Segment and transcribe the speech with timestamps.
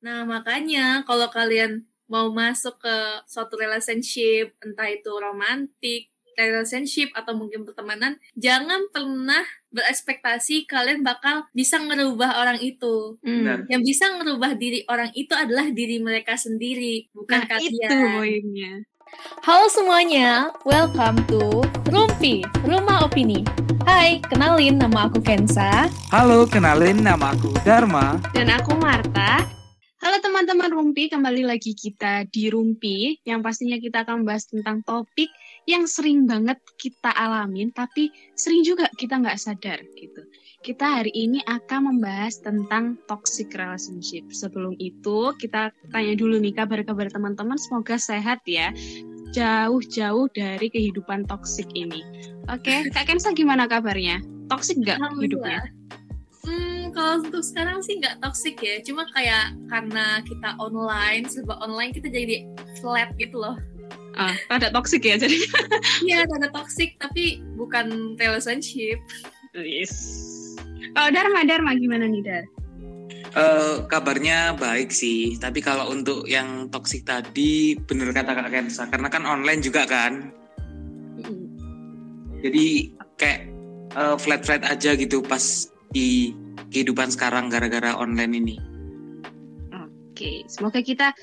[0.00, 2.96] Nah, makanya kalau kalian mau masuk ke
[3.28, 6.08] suatu relationship, entah itu romantik,
[6.40, 13.20] relationship atau mungkin pertemanan, jangan pernah berekspektasi kalian bakal bisa ngerubah orang itu.
[13.20, 13.68] Hmm.
[13.68, 17.70] Yang bisa ngerubah diri orang itu adalah diri mereka sendiri, bukan Nah, kalian.
[17.76, 18.72] itu poinnya.
[19.42, 23.42] Halo semuanya, welcome to Rumpi, Rumah Opini.
[23.82, 25.90] Hai, kenalin nama aku Kensa.
[26.14, 28.22] Halo, kenalin nama aku Dharma.
[28.32, 29.59] Dan aku Marta.
[30.00, 35.28] Halo teman-teman Rumpi, kembali lagi kita di Rumpi, yang pastinya kita akan membahas tentang topik
[35.68, 40.24] yang sering banget kita alamin, tapi sering juga kita nggak sadar gitu.
[40.64, 44.24] Kita hari ini akan membahas tentang toxic relationship.
[44.32, 48.72] Sebelum itu, kita tanya dulu nih kabar-kabar teman-teman, semoga sehat ya.
[49.36, 52.00] Jauh-jauh dari kehidupan toxic ini.
[52.48, 54.24] Oke, Kak Kensa gimana kabarnya?
[54.48, 55.60] Toxic nggak hidupnya?
[56.40, 58.80] Hmm, kalau untuk sekarang sih nggak toxic ya.
[58.80, 62.48] Cuma kayak karena kita online, serba online kita jadi
[62.80, 63.56] flat gitu loh.
[64.16, 65.36] Ah, rada toxic ya jadi.
[66.08, 68.98] Iya, ada toxic tapi bukan relationship.
[69.52, 69.92] Yes.
[70.96, 72.44] Kalau Dharma, Dharma gimana nih Dar?
[73.30, 79.06] Eh, kabarnya baik sih, tapi kalau untuk yang toksik tadi, bener kata Kak Kensa, karena
[79.06, 80.34] kan online juga kan,
[82.40, 82.66] jadi
[83.20, 83.40] kayak
[83.94, 86.34] eh, flat-flat aja gitu pas di
[86.70, 88.56] kehidupan sekarang gara-gara online ini.
[89.74, 91.16] Oke, semoga kita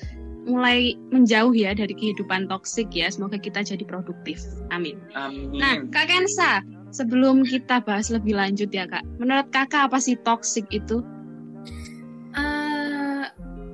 [0.48, 3.12] mulai menjauh ya dari kehidupan toksik ya.
[3.12, 4.40] Semoga kita jadi produktif.
[4.72, 4.96] Amin.
[5.12, 5.52] Amin.
[5.54, 10.68] Nah, Kak Kensa, sebelum kita bahas lebih lanjut ya Kak, menurut Kakak apa sih toksik
[10.72, 11.04] itu?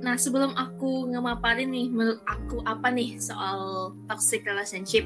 [0.05, 5.01] Nah, sebelum aku ngemaparin nih, menurut aku apa nih soal toxic relationship.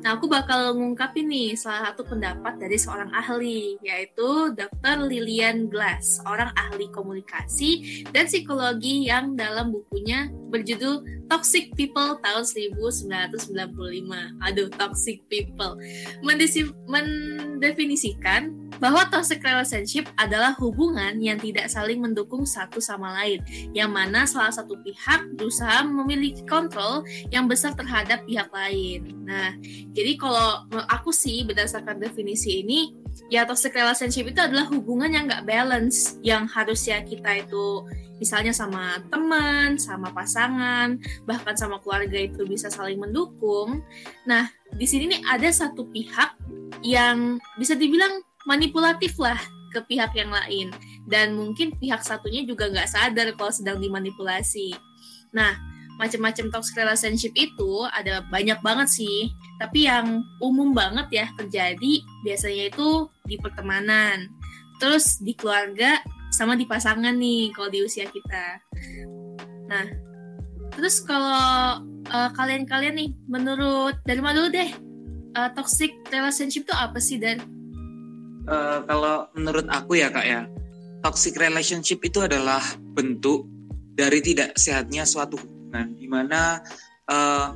[0.00, 5.04] Nah, aku bakal ngungkapin nih salah satu pendapat dari seorang ahli, yaitu Dr.
[5.04, 14.32] Lilian Glass, orang ahli komunikasi dan psikologi yang dalam bukunya berjudul Toxic People tahun 1995.
[14.48, 15.76] Aduh, Toxic People.
[16.24, 23.42] Mendesi- mendefinisikan bahwa toxic relationship adalah hubungan yang tidak saling mendukung satu sama lain,
[23.74, 29.14] yang mana salah satu pihak berusaha memiliki kontrol yang besar terhadap pihak lain.
[29.24, 29.54] Nah,
[29.92, 32.92] jadi kalau aku sih berdasarkan definisi ini,
[33.28, 37.84] ya toxic relationship itu adalah hubungan yang nggak balance, yang harusnya kita itu
[38.18, 43.80] misalnya sama teman, sama pasangan, bahkan sama keluarga itu bisa saling mendukung.
[44.26, 46.34] Nah, di sini nih ada satu pihak
[46.82, 49.38] yang bisa dibilang manipulatif lah
[49.68, 50.72] ke pihak yang lain
[51.08, 54.76] dan mungkin pihak satunya juga nggak sadar kalau sedang dimanipulasi.
[55.32, 55.56] Nah,
[55.98, 62.70] macam-macam toxic relationship itu ada banyak banget sih, tapi yang umum banget ya terjadi biasanya
[62.70, 64.30] itu di pertemanan,
[64.78, 65.98] terus di keluarga
[66.30, 68.62] sama di pasangan nih kalau di usia kita.
[69.66, 69.86] Nah,
[70.76, 74.70] terus kalau eh, kalian-kalian nih, menurut dari mana dulu deh,
[75.34, 77.58] eh, toxic relationship itu apa sih dan
[78.48, 80.48] Eh, kalau menurut aku ya kak ya,
[81.02, 82.62] toxic relationship itu adalah
[82.94, 83.46] bentuk
[83.98, 86.62] dari tidak sehatnya suatu hubungan, di mana
[87.10, 87.48] eh,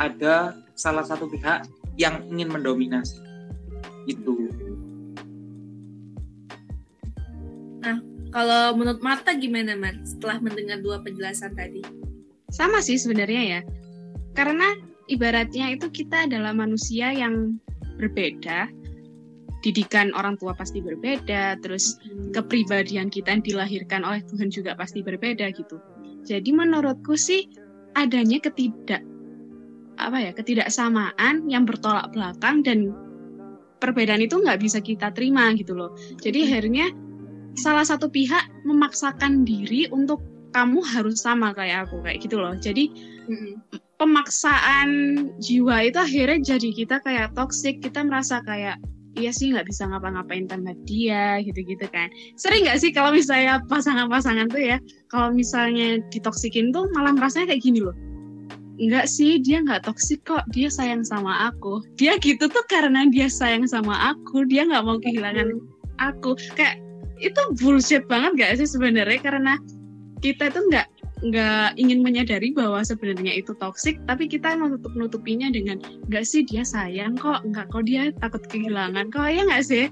[0.00, 3.20] ada salah satu pihak yang ingin mendominasi.
[4.06, 4.46] Itu.
[8.36, 11.80] kalau menurut Marta gimana man setelah mendengar dua penjelasan tadi?
[12.52, 13.60] Sama sih sebenarnya ya.
[14.36, 14.76] Karena
[15.08, 17.56] ibaratnya itu kita adalah manusia yang
[17.96, 18.68] berbeda.
[19.66, 21.98] Didikan orang tua pasti berbeda, terus
[22.30, 25.82] kepribadian kita yang dilahirkan oleh Tuhan juga pasti berbeda gitu.
[26.22, 27.50] Jadi menurutku sih
[27.98, 29.02] adanya ketidak
[29.96, 32.92] apa ya ketidaksamaan yang bertolak belakang dan
[33.80, 35.98] perbedaan itu nggak bisa kita terima gitu loh.
[36.20, 36.86] Jadi akhirnya
[37.56, 40.20] salah satu pihak memaksakan diri untuk
[40.52, 42.52] kamu harus sama kayak aku kayak gitu loh.
[42.56, 42.92] Jadi
[43.28, 43.60] Mm-mm.
[43.96, 44.88] pemaksaan
[45.40, 48.80] jiwa itu akhirnya jadi kita kayak toxic kita merasa kayak
[49.16, 54.52] iya sih nggak bisa ngapa-ngapain tanpa dia gitu-gitu kan sering nggak sih kalau misalnya pasangan-pasangan
[54.52, 54.76] tuh ya
[55.08, 57.96] kalau misalnya ditoksikin tuh malah merasanya kayak gini loh
[58.76, 60.44] Enggak sih, dia nggak toksik kok.
[60.52, 61.80] Dia sayang sama aku.
[61.96, 64.44] Dia gitu tuh karena dia sayang sama aku.
[64.44, 65.48] Dia nggak mau kehilangan
[65.96, 66.36] aku.
[66.52, 66.84] Kayak
[67.16, 69.16] itu bullshit banget gak sih sebenarnya?
[69.24, 69.56] Karena
[70.20, 70.86] kita itu nggak
[71.24, 75.80] nggak ingin menyadari bahwa sebenarnya itu toksik, tapi kita menutup nutupinya dengan
[76.12, 79.88] nggak sih dia sayang kok, nggak kok dia takut kehilangan kok, ya nggak sih?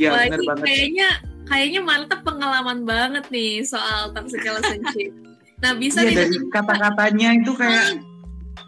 [0.00, 0.64] Iya Wah, benar ini banget.
[0.64, 1.08] kayaknya
[1.46, 5.12] kayaknya Marta pengalaman banget nih soal toxic relationship.
[5.60, 8.00] Nah, bisa nih dari kata-katanya itu kayak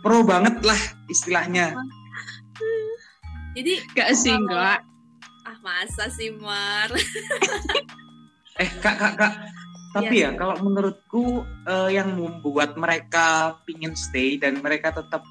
[0.05, 1.73] pro banget lah istilahnya.
[3.56, 4.85] Jadi Gak sih, enggak.
[5.49, 6.93] Ah, masa sih, Mar?
[8.61, 9.32] Eh kak kak kak,
[9.88, 10.37] Tapi Iya.
[10.37, 15.25] ya kalau menurutku eh, yang membuat mereka pingin stay dan mereka tetap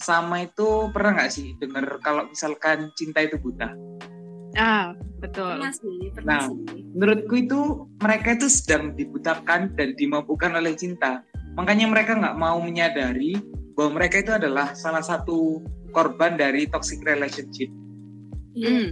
[0.00, 3.68] sama itu pernah nggak sih dengar kalau misalkan cinta itu buta?
[4.56, 5.60] Ah, betul.
[5.60, 6.48] Pernah sih, pernah Nah.
[6.48, 6.80] sih.
[6.96, 7.60] Menurutku itu
[8.00, 11.22] mereka itu sedang dibutakan dan dimabukkan oleh cinta.
[11.54, 13.36] Makanya mereka nggak mau menyadari
[13.76, 15.60] bahwa mereka itu adalah salah satu
[15.92, 17.68] korban dari toxic relationship.
[18.56, 18.68] Iya.
[18.72, 18.88] Hmm.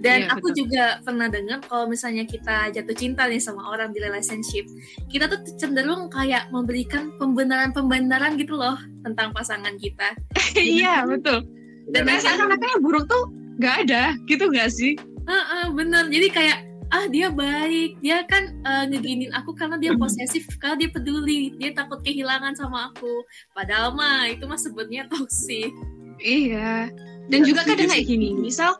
[0.00, 0.58] Dan Iya, aku betul.
[0.64, 4.64] juga pernah dengar kalau misalnya kita jatuh cinta nih sama orang di relationship,
[5.12, 10.16] kita tuh cenderung kayak memberikan pembenaran-pembenaran gitu loh tentang pasangan kita.
[10.56, 11.44] Iya, betul.
[11.92, 13.28] Dan seakan-akan buruk tuh
[13.60, 14.96] nggak ada, gitu nggak sih?
[15.28, 16.08] Heeh, bener.
[16.08, 16.58] Jadi kayak
[16.90, 21.70] ah dia baik, dia kan eh, ngeginin aku karena dia posesif, karena dia peduli, dia
[21.70, 23.22] takut kehilangan sama aku.
[23.52, 25.70] Padahal mah itu mah sebutnya toksik.
[26.18, 26.88] Iya.
[27.30, 28.74] Dan Ya, juga kadang kayak gini, misal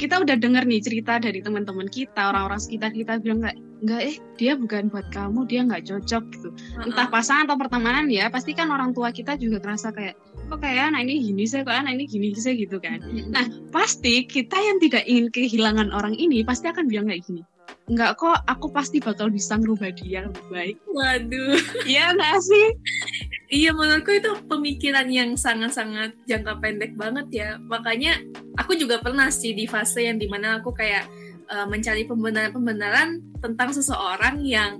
[0.00, 4.16] kita udah denger nih cerita dari teman-teman kita, orang-orang sekitar kita bilang nggak, nggak eh
[4.40, 6.48] dia bukan buat kamu, dia nggak cocok gitu.
[6.80, 10.16] Entah pasangan atau pertemanan ya, pasti kan orang tua kita juga ngerasa kayak
[10.48, 13.04] kok kayak anak ini gini sih, kok anak ini gini sih gitu kan.
[13.28, 17.44] Nah, pasti kita yang tidak ingin kehilangan orang ini pasti akan bilang kayak gini.
[17.88, 20.76] Enggak kok, aku pasti bakal bisa ngerubah dia lebih baik.
[20.92, 21.58] Waduh.
[21.88, 22.66] Iya nggak sih?
[23.50, 27.48] Iya menurutku itu pemikiran yang sangat-sangat jangka pendek banget ya.
[27.66, 28.22] Makanya
[28.54, 31.10] aku juga pernah sih di fase yang di mana aku kayak
[31.50, 34.78] uh, mencari pembenaran-pembenaran tentang seseorang yang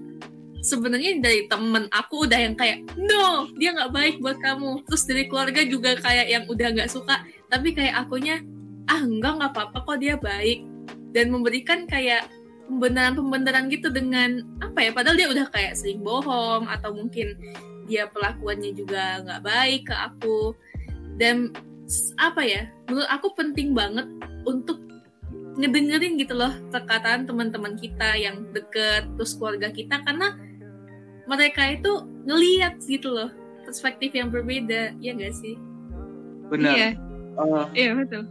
[0.63, 4.87] sebenarnya dari temen aku udah yang kayak no dia nggak baik buat kamu.
[4.87, 7.27] Terus dari keluarga juga kayak yang udah nggak suka.
[7.51, 8.39] Tapi kayak akunya
[8.87, 10.63] ah enggak nggak apa-apa kok dia baik
[11.11, 12.31] dan memberikan kayak
[12.71, 17.35] pembenaran-pembenaran gitu dengan apa ya padahal dia udah kayak sering bohong atau mungkin
[17.91, 20.55] dia pelakuannya juga nggak baik ke aku
[21.19, 21.51] dan
[22.23, 24.07] apa ya menurut aku penting banget
[24.47, 24.79] untuk
[25.59, 30.39] ngedengerin gitu loh perkataan teman-teman kita yang deket terus keluarga kita karena
[31.27, 33.31] mereka itu ngeliat gitu loh
[33.67, 35.59] perspektif yang berbeda ya gak sih
[36.51, 36.75] Benar.
[36.75, 36.91] Iya,
[37.41, 38.27] Eh, iya betul.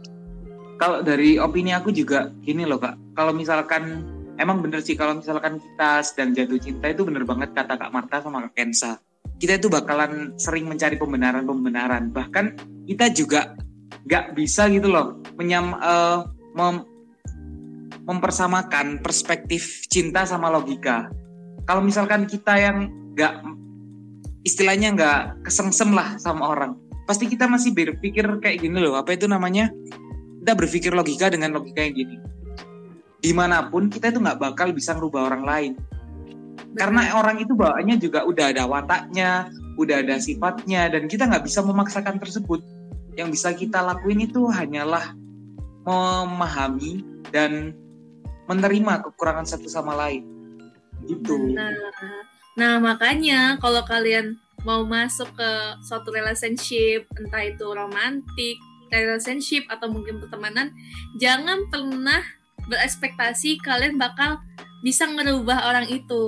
[0.76, 2.94] kalau dari opini aku juga gini loh kak.
[3.16, 4.04] Kalau misalkan
[4.40, 8.24] emang bener sih kalau misalkan kita sedang jatuh cinta itu bener banget kata kak Marta
[8.24, 8.96] sama kak Kensa.
[9.36, 12.12] Kita itu bakalan sering mencari pembenaran-pembenaran.
[12.12, 12.44] Bahkan
[12.88, 13.52] kita juga
[14.08, 16.18] nggak bisa gitu loh menyam eh,
[16.56, 16.88] mem-
[18.08, 21.12] mempersamakan perspektif cinta sama logika.
[21.68, 23.44] Kalau misalkan kita yang nggak
[24.42, 28.96] istilahnya nggak kesengsem lah sama orang, pasti kita masih berpikir kayak gini loh.
[28.96, 29.68] Apa itu namanya?
[30.40, 32.39] Kita berpikir logika dengan logika yang gini.
[33.20, 35.72] Di mana pun kita itu nggak bakal bisa ngerubah orang lain.
[36.76, 41.60] Karena orang itu bawaannya juga udah ada wataknya, udah ada sifatnya, dan kita nggak bisa
[41.60, 42.64] memaksakan tersebut.
[43.18, 45.12] Yang bisa kita lakuin itu hanyalah
[45.84, 47.74] memahami dan
[48.48, 50.24] menerima kekurangan satu sama lain.
[51.04, 51.56] Gitu.
[51.56, 51.72] Nah,
[52.56, 55.50] nah makanya kalau kalian mau masuk ke
[55.84, 58.58] suatu relationship, entah itu romantik,
[58.92, 60.74] relationship atau mungkin pertemanan,
[61.16, 62.20] jangan pernah
[62.70, 64.38] berekspektasi kalian bakal
[64.80, 66.22] bisa ngerubah orang itu.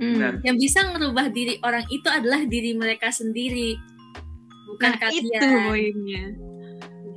[0.00, 0.40] Hmm.
[0.40, 3.76] Yang bisa ngerubah diri orang itu adalah diri mereka sendiri,
[4.64, 5.68] bukan Nah, itu kalian.
[5.68, 6.24] poinnya.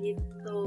[0.03, 0.61] gitu.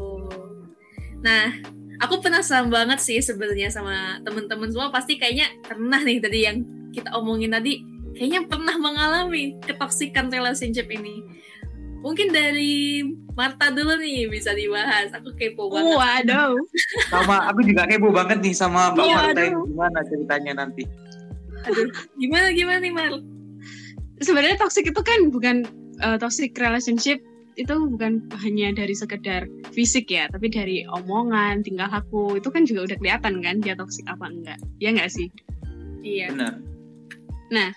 [1.21, 1.53] Nah,
[2.01, 6.65] aku penasaran banget sih sebenarnya sama temen-temen semua pasti kayaknya pernah nih tadi yang
[6.97, 7.85] kita omongin tadi
[8.17, 11.21] kayaknya pernah mengalami ketoksikan relationship ini.
[12.07, 13.03] Mungkin dari
[13.35, 15.11] Marta dulu nih bisa dibahas.
[15.11, 15.99] Aku kepo banget.
[15.99, 16.55] Waduh.
[17.11, 20.83] Sama aku juga kepo banget nih sama Mbak Iya, Marta ini gimana ceritanya nanti.
[21.67, 23.15] Aduh, gimana gimana nih Mar?
[24.23, 25.67] Sebenarnya toxic itu kan bukan
[25.99, 27.19] uh, toxic relationship
[27.59, 32.93] itu bukan hanya dari sekedar fisik ya, tapi dari omongan, tingkah laku itu kan juga
[32.93, 34.61] udah kelihatan kan dia toxic apa enggak.
[34.79, 35.27] Ya enggak sih?
[36.07, 36.31] Iya.
[37.51, 37.75] Benar.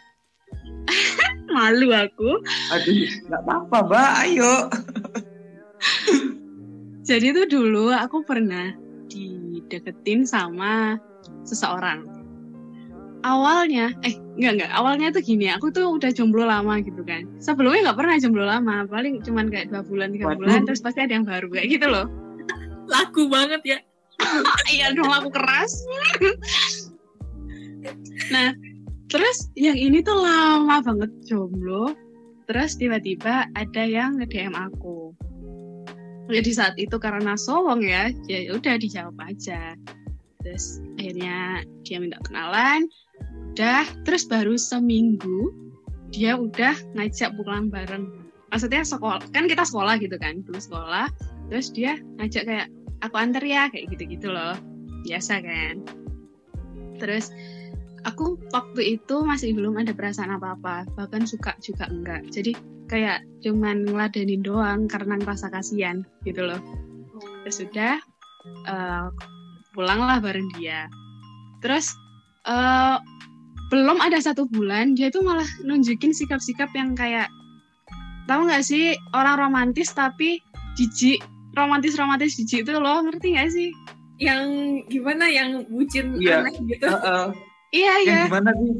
[1.56, 2.32] Malu aku.
[2.76, 2.96] Aduh,
[3.28, 4.12] nggak apa-apa, Mbak.
[4.26, 4.54] Ayo.
[7.10, 8.70] Jadi tuh dulu aku pernah
[9.10, 11.02] dideketin sama
[11.42, 12.06] seseorang.
[13.20, 17.28] Awalnya, eh enggak enggak, awalnya tuh gini, aku tuh udah jomblo lama gitu kan.
[17.44, 20.40] Sebelumnya nggak pernah jomblo lama, paling cuman kayak dua bulan tiga Waduh.
[20.40, 22.08] bulan, terus pasti ada yang baru kayak gitu loh.
[22.94, 23.80] Laku banget ya.
[24.76, 25.84] Iya dong aku keras.
[28.32, 28.54] nah,
[29.10, 31.94] terus yang ini tuh lama banget jomblo.
[32.50, 35.13] Terus tiba-tiba ada yang nge-DM aku.
[36.30, 39.78] Jadi saat itu karena sowong ya, ya udah dijawab aja.
[40.42, 42.89] Terus akhirnya dia minta kenalan,
[43.54, 43.86] udah.
[44.01, 45.54] Terus baru seminggu
[46.10, 48.10] dia udah ngajak pulang bareng.
[48.50, 51.06] Maksudnya sekolah, kan kita sekolah gitu kan, dulu sekolah.
[51.54, 52.68] Terus dia ngajak kayak
[53.04, 54.56] aku anter ya kayak gitu-gitu loh
[55.08, 55.75] biasa kan
[57.00, 57.32] terus
[58.06, 62.27] aku waktu itu masih belum ada perasaan apa-apa bahkan suka juga enggak.
[62.32, 62.56] Jadi
[62.89, 66.60] kayak cuman ngeladenin doang karena ngerasa kasihan gitu loh.
[67.46, 67.94] Ya sudah
[68.68, 69.08] uh,
[69.75, 70.89] pulanglah bareng dia.
[71.62, 71.94] Terus
[72.48, 72.98] uh,
[73.70, 77.29] belum ada satu bulan dia tuh malah nunjukin sikap-sikap yang kayak
[78.25, 80.41] tahu nggak sih orang romantis tapi
[80.74, 81.22] jijik
[81.53, 83.70] romantis romantis jijik itu loh ngerti nggak sih?
[84.20, 84.44] Yang
[84.91, 85.25] gimana?
[85.32, 86.44] Yang bucin Iya.
[86.44, 86.86] aneh gitu.
[86.88, 87.25] Uh, uh,
[87.76, 88.74] iya yang iya gimana sih?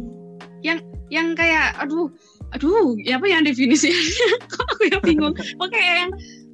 [1.10, 2.08] yang kayak aduh
[2.53, 3.98] aduh ya apa yang definisinya?
[4.51, 5.34] Kok aku yang bingung?
[5.58, 6.12] Pokoknya yang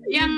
[0.09, 0.31] yang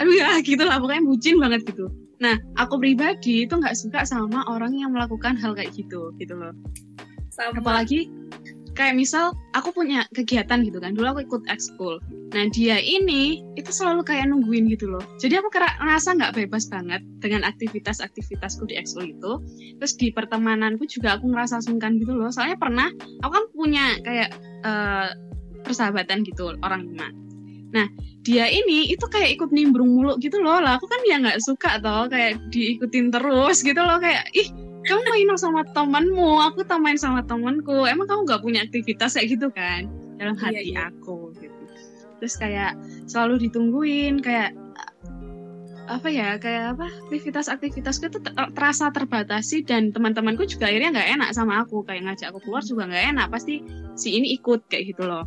[0.00, 1.90] aduh ya gitu lah pokoknya bucin banget gitu.
[2.22, 6.54] Nah aku pribadi itu nggak suka sama orang yang melakukan hal kayak gitu gitu loh.
[7.34, 7.58] Sama.
[7.58, 8.10] Apalagi
[8.72, 10.96] kayak misal aku punya kegiatan gitu kan.
[10.96, 12.00] Dulu aku ikut ekskul
[12.32, 15.04] nah dia ini itu selalu kayak nungguin gitu loh.
[15.20, 19.32] Jadi aku ngerasa nggak bebas banget dengan aktivitas-aktivitasku di ekskul itu.
[19.76, 22.32] Terus di pertemananku juga aku ngerasa sungkan gitu loh.
[22.32, 22.88] Soalnya pernah
[23.20, 24.32] aku kan punya kayak
[24.64, 25.08] eh,
[25.62, 27.08] persahabatan gitu orang lima
[27.72, 27.88] nah
[28.22, 30.62] dia ini itu kayak ikut nimbrung mulu gitu loh.
[30.62, 33.98] Lah aku kan ya nggak suka toh kayak diikutin terus gitu loh.
[33.98, 34.46] Kayak ih
[34.82, 37.86] kamu main sama temanmu, aku tak main sama temanku.
[37.86, 39.86] Emang kamu nggak punya aktivitas kayak gitu kan
[40.18, 40.90] dalam Iya, hati iya.
[40.90, 41.62] aku gitu.
[42.22, 42.78] Terus kayak
[43.10, 44.54] selalu ditungguin kayak
[45.90, 51.30] apa ya kayak apa aktivitas-aktivitasku itu ter- terasa terbatasi dan teman-temanku juga akhirnya nggak enak
[51.34, 53.66] sama aku kayak ngajak aku keluar juga nggak enak pasti
[53.98, 55.26] si ini ikut kayak gitu loh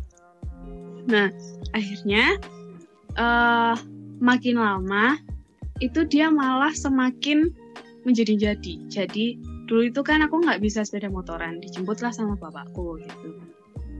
[1.06, 1.28] nah
[1.76, 2.40] akhirnya
[3.14, 3.74] eh
[4.18, 5.20] makin lama
[5.84, 7.52] itu dia malah semakin
[8.06, 8.74] menjadi-jadi.
[8.86, 9.36] Jadi
[9.66, 13.30] dulu itu kan aku nggak bisa sepeda motoran, dijemputlah sama bapakku gitu.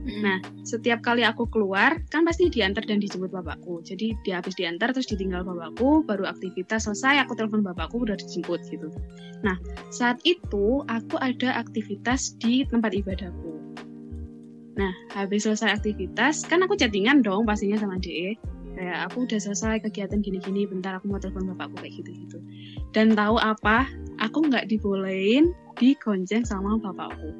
[0.07, 3.83] Nah, setiap kali aku keluar kan pasti diantar dan dijemput bapakku.
[3.83, 8.63] Jadi dia habis diantar terus ditinggal bapakku, baru aktivitas selesai aku telepon bapakku udah dijemput
[8.71, 8.87] gitu.
[9.43, 9.59] Nah,
[9.91, 13.59] saat itu aku ada aktivitas di tempat ibadahku.
[14.79, 18.39] Nah, habis selesai aktivitas kan aku chattingan dong pastinya sama DE.
[18.77, 22.37] Kayak aku udah selesai kegiatan gini-gini, bentar aku mau telepon bapakku kayak gitu-gitu.
[22.93, 23.89] Dan tahu apa?
[24.21, 25.49] Aku nggak dibolehin
[25.81, 27.33] digonceng sama bapakku.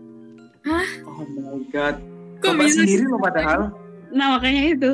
[1.05, 2.01] Oh my god.
[2.41, 3.09] Kok Bapak bisa sendiri sih?
[3.09, 3.61] loh padahal.
[4.13, 4.91] Nah makanya itu.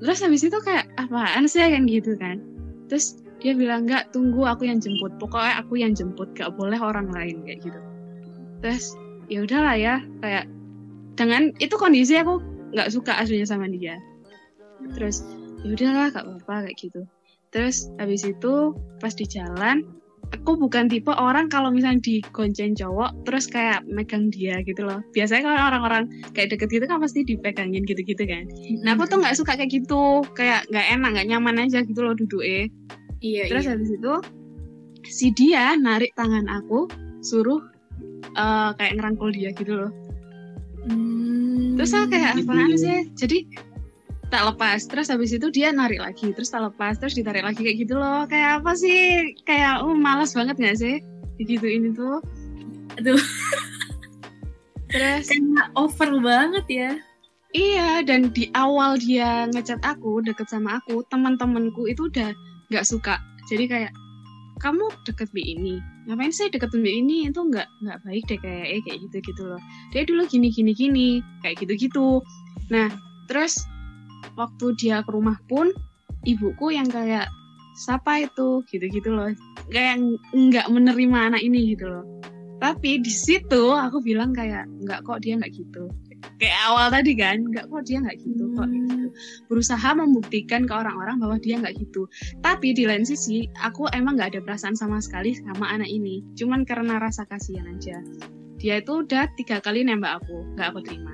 [0.00, 2.38] Terus habis itu kayak apaan sih kan gitu kan.
[2.86, 5.10] Terus dia bilang nggak tunggu aku yang jemput.
[5.18, 7.80] Pokoknya aku yang jemput, gak boleh orang lain kayak gitu.
[8.62, 8.94] Terus
[9.26, 10.46] ya udahlah ya kayak
[11.14, 12.38] dengan itu kondisi aku
[12.74, 13.98] nggak suka aslinya sama dia.
[14.96, 15.22] Terus
[15.64, 17.00] ya udahlah gak apa-apa kayak gitu.
[17.50, 19.82] Terus habis itu pas di jalan
[20.30, 25.02] aku bukan tipe orang kalau misalnya digonceng cowok terus kayak megang dia gitu loh.
[25.10, 28.46] Biasanya kalau orang-orang kayak deket gitu kan pasti dipegangin gitu-gitu kan.
[28.86, 32.14] Nah aku tuh nggak suka kayak gitu, kayak nggak enak, nggak nyaman aja gitu loh
[32.14, 32.70] duduknya.
[33.20, 33.72] iya Terus iya.
[33.74, 34.14] habis itu
[35.10, 36.86] si dia narik tangan aku,
[37.20, 37.58] suruh
[38.30, 39.90] eh, kayak ngerangkul dia gitu loh.
[40.86, 41.74] Hmm.
[41.74, 42.46] Terus aku kayak Gitu.
[42.46, 42.98] apaan sih?
[43.18, 43.38] Jadi
[44.30, 44.86] tak lepas.
[44.86, 48.24] Terus habis itu dia narik lagi, terus tak lepas, terus ditarik lagi kayak gitu loh.
[48.30, 49.34] Kayak apa sih?
[49.44, 50.96] Kayak oh malas banget nggak sih?
[51.36, 52.22] Digituin itu.
[52.96, 53.20] Aduh.
[54.90, 56.90] Terus Kayak over banget ya.
[57.50, 62.30] Iya, dan di awal dia ngechat aku, deket sama aku, teman-temanku itu udah
[62.70, 63.18] nggak suka.
[63.50, 63.92] Jadi kayak,
[64.62, 67.26] kamu deket B ini, ngapain sih deket B ini?
[67.26, 69.58] Itu nggak nggak baik deh kayak eh, kayak gitu gitu loh.
[69.90, 71.08] Dia dulu gini gini gini,
[71.42, 72.08] kayak gitu gitu.
[72.70, 72.86] Nah,
[73.26, 73.66] terus
[74.36, 75.70] waktu dia ke rumah pun,
[76.24, 77.28] ibuku yang kayak
[77.76, 79.30] siapa itu gitu gitu loh,
[79.70, 80.00] kayak
[80.34, 82.04] nggak menerima anak ini gitu loh.
[82.60, 85.88] Tapi di situ aku bilang kayak nggak kok dia nggak gitu
[86.36, 88.76] kayak awal tadi kan nggak kok dia nggak gitu kok Hmm.
[88.76, 89.08] gitu.
[89.48, 92.04] berusaha membuktikan ke orang-orang bahwa dia nggak gitu
[92.44, 96.68] tapi di lain sisi aku emang nggak ada perasaan sama sekali sama anak ini cuman
[96.68, 98.00] karena rasa kasihan aja
[98.60, 101.12] dia itu udah tiga kali nembak aku nggak aku terima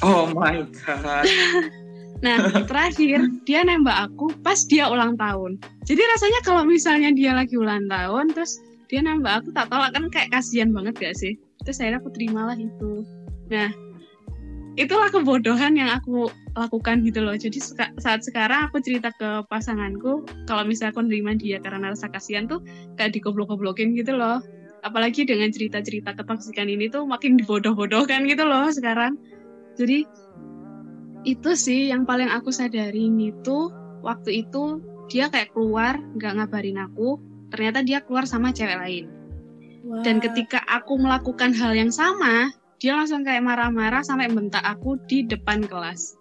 [0.00, 1.28] Oh my god.
[2.24, 2.36] nah
[2.70, 5.60] terakhir dia nembak aku pas dia ulang tahun.
[5.84, 10.06] Jadi rasanya kalau misalnya dia lagi ulang tahun terus dia nembak aku tak tolak kan
[10.08, 11.34] kayak kasihan banget gak sih?
[11.66, 13.02] Terus akhirnya aku terimalah itu.
[13.50, 13.70] Nah
[14.76, 17.34] itulah kebodohan yang aku lakukan gitu loh.
[17.34, 17.58] Jadi
[18.00, 22.60] saat sekarang aku cerita ke pasanganku kalau misalnya aku nerima dia karena rasa kasihan tuh
[23.00, 24.40] kayak digoblok-goblokin gitu loh.
[24.84, 29.18] Apalagi dengan cerita-cerita ketoksikan ini tuh makin dibodoh-bodohkan gitu loh sekarang.
[29.76, 30.06] Jadi
[31.26, 33.74] itu sih yang paling aku sadarin itu
[34.06, 34.78] waktu itu
[35.10, 37.18] dia kayak keluar nggak ngabarin aku
[37.50, 39.04] ternyata dia keluar sama cewek lain
[40.06, 40.22] dan Wah.
[40.30, 45.66] ketika aku melakukan hal yang sama dia langsung kayak marah-marah sampai bentak aku di depan
[45.66, 46.14] kelas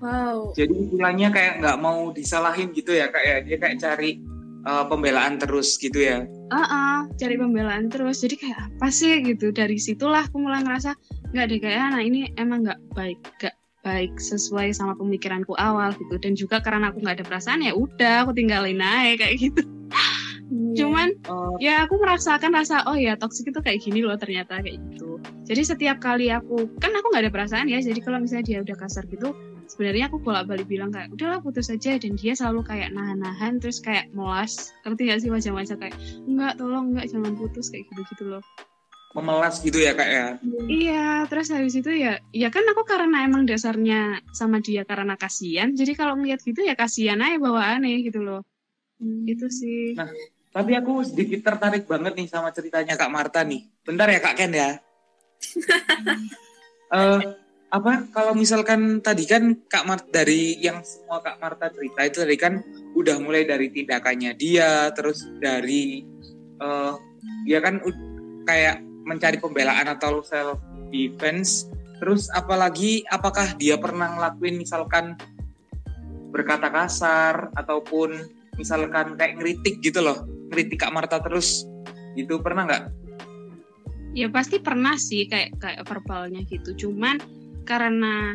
[0.00, 0.54] wow.
[0.56, 3.36] Jadi istilahnya kayak nggak mau disalahin gitu ya kak ya.
[3.42, 4.22] Dia kayak cari
[4.68, 9.52] uh, pembelaan terus gitu ya ah uh cari pembelaan terus jadi kayak apa sih gitu
[9.52, 10.96] dari situlah aku mulai ngerasa
[11.32, 16.16] nggak deh kayak anak ini emang nggak baik nggak baik sesuai sama pemikiranku awal gitu
[16.20, 19.62] dan juga karena aku nggak ada perasaan ya udah aku tinggalin aja kayak gitu
[20.48, 20.72] Hmm.
[20.72, 24.80] Cuman uh, ya aku merasakan rasa oh ya toxic itu kayak gini loh ternyata kayak
[24.80, 25.20] gitu.
[25.44, 27.84] Jadi setiap kali aku kan aku nggak ada perasaan ya.
[27.84, 29.36] Jadi kalau misalnya dia udah kasar gitu,
[29.68, 34.08] sebenarnya aku bolak-balik bilang kayak udahlah putus aja dan dia selalu kayak nahan-nahan terus kayak
[34.16, 34.72] melas.
[34.88, 38.42] Ngerti gak sih wajah-wajah kayak enggak tolong enggak jangan putus kayak gitu-gitu loh.
[39.16, 40.26] Memelas gitu ya kak ya?
[40.68, 45.72] Iya, terus habis itu ya, ya kan aku karena emang dasarnya sama dia karena kasihan,
[45.72, 48.44] jadi kalau ngeliat gitu ya kasihan aja bawaannya gitu loh.
[49.00, 49.24] Hmm.
[49.24, 49.96] Itu sih.
[49.96, 50.12] Nah,
[50.52, 53.64] tapi aku sedikit tertarik banget nih sama ceritanya Kak Marta nih.
[53.80, 54.70] Bentar ya Kak Ken ya.
[56.92, 57.20] uh,
[57.68, 62.36] apa kalau misalkan tadi kan Kak Marta dari yang semua Kak Marta cerita itu tadi
[62.40, 62.60] kan
[62.96, 66.04] udah mulai dari tindakannya dia, terus dari
[66.60, 66.96] uh,
[67.44, 67.80] dia kan
[68.48, 70.60] kayak mencari pembelaan atau self
[70.92, 71.64] defense.
[71.98, 75.16] Terus apalagi apakah dia pernah ngelakuin misalkan
[76.28, 78.14] berkata kasar ataupun
[78.60, 81.64] misalkan kayak ngeritik gitu loh kritik Kak Marta terus
[82.16, 82.84] gitu pernah nggak?
[84.16, 86.88] Ya pasti pernah sih kayak kayak verbalnya gitu.
[86.88, 87.20] Cuman
[87.68, 88.34] karena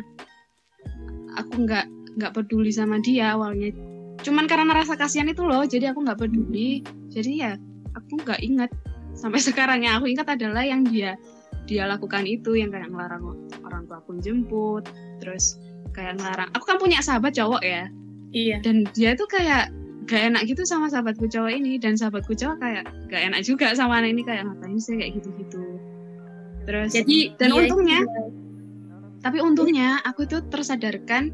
[1.34, 3.74] aku nggak nggak peduli sama dia awalnya.
[4.22, 6.80] Cuman karena rasa kasihan itu loh, jadi aku nggak peduli.
[7.10, 7.58] Jadi ya
[7.92, 8.70] aku nggak ingat
[9.14, 11.16] sampai sekarang yang aku ingat adalah yang dia
[11.64, 14.84] dia lakukan itu yang kayak ngelarang orang tua pun jemput,
[15.22, 15.56] terus
[15.96, 16.52] kayak ngelarang.
[16.52, 17.88] Aku kan punya sahabat cowok ya.
[18.34, 18.60] Iya.
[18.60, 19.72] Dan dia tuh kayak
[20.04, 24.04] gak enak gitu sama sahabatku cowok ini dan sahabatku cowok kayak gak enak juga sama
[24.04, 25.64] anak ini kayak ngapain sih kayak gitu-gitu
[26.68, 28.22] terus jadi dan untungnya juga.
[29.24, 31.32] tapi untungnya aku tuh tersadarkan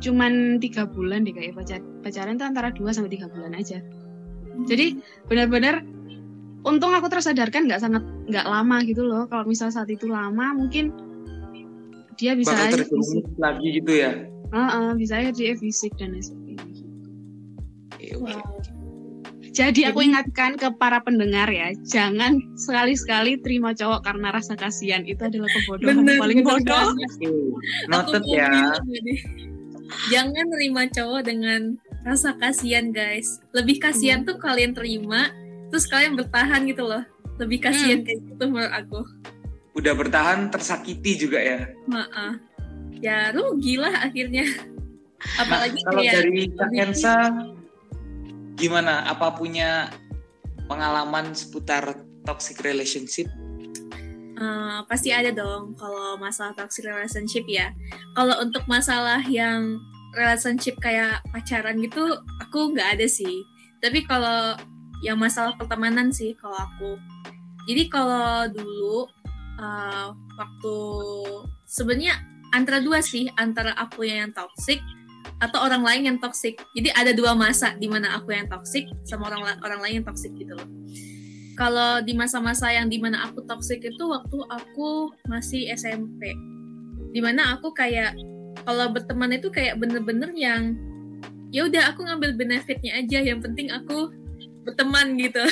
[0.00, 3.82] cuman tiga bulan deh kayak pacar pacaran tuh antara dua sampai tiga bulan aja
[4.70, 5.82] jadi benar-benar
[6.66, 10.92] untung aku tersadarkan nggak sangat nggak lama gitu loh kalau misal saat itu lama mungkin
[12.20, 12.84] dia bisa aja
[13.40, 14.12] lagi gitu ya
[14.52, 16.80] uh -uh, bisa aja dia fisik dan lain sebagainya
[18.16, 18.42] Wow.
[19.50, 25.20] Jadi aku ingatkan ke para pendengar ya, jangan sekali-sekali terima cowok karena rasa kasihan itu
[25.26, 26.94] adalah kebodohan bener, paling bodoh.
[27.90, 28.78] Noted ya.
[30.14, 31.74] Jangan terima cowok dengan
[32.06, 33.42] rasa kasihan guys.
[33.50, 34.28] Lebih kasihan hmm.
[34.30, 35.34] tuh kalian terima,
[35.70, 37.02] terus kalian bertahan gitu loh.
[37.40, 38.06] Lebih kasihan hmm.
[38.06, 39.00] kayak gitu menurut aku.
[39.78, 41.70] Udah bertahan tersakiti juga ya.
[41.88, 42.36] Maaf.
[43.00, 44.44] Ya rugi lah akhirnya.
[44.44, 47.16] Nah, Apalagi nah, kalau dari Kak Ensa
[48.60, 49.88] gimana apa punya
[50.68, 51.96] pengalaman seputar
[52.28, 53.24] toxic relationship
[54.40, 57.76] Uh, pasti ada dong kalau masalah toxic relationship ya.
[58.16, 59.76] Kalau untuk masalah yang
[60.16, 63.44] relationship kayak pacaran gitu, aku nggak ada sih.
[63.84, 64.56] Tapi kalau
[65.00, 67.00] yang masalah pertemanan sih kalau aku.
[67.68, 69.08] Jadi kalau dulu
[69.60, 70.76] uh, waktu
[71.68, 72.16] sebenarnya
[72.52, 74.80] antara dua sih, antara aku yang toxic
[75.40, 76.60] atau orang lain yang toxic.
[76.76, 80.32] Jadi ada dua masa di mana aku yang toxic sama orang orang lain yang toxic
[80.36, 80.68] gitu loh.
[81.56, 86.32] Kalau di masa-masa yang di mana aku toxic itu waktu aku masih SMP.
[87.12, 88.16] Di mana aku kayak
[88.64, 90.76] kalau berteman itu kayak bener-bener yang
[91.50, 93.20] ya udah aku ngambil benefitnya aja.
[93.20, 94.12] Yang penting aku
[94.66, 95.42] berteman gitu.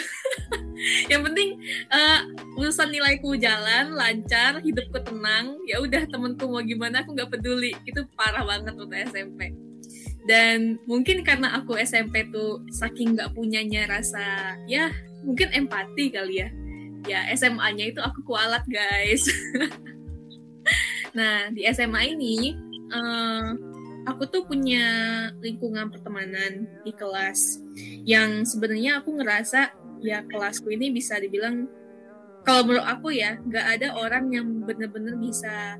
[1.12, 1.58] yang penting
[1.90, 2.20] uh,
[2.60, 5.58] urusan nilaiku jalan lancar hidupku tenang.
[5.66, 7.72] Ya udah temenku mau gimana aku nggak peduli.
[7.88, 9.68] Itu parah banget waktu SMP
[10.28, 14.92] dan mungkin karena aku SMP tuh saking nggak punyanya rasa ya
[15.24, 16.48] mungkin empati kali ya.
[17.08, 19.24] Ya SMA-nya itu aku kualat guys.
[21.16, 22.52] Nah di SMA ini
[22.92, 23.56] uh,
[24.08, 24.84] aku tuh punya
[25.44, 27.60] lingkungan pertemanan di kelas
[28.08, 31.68] yang sebenarnya aku ngerasa ya kelasku ini bisa dibilang
[32.46, 35.76] kalau menurut aku ya nggak ada orang yang bener-bener bisa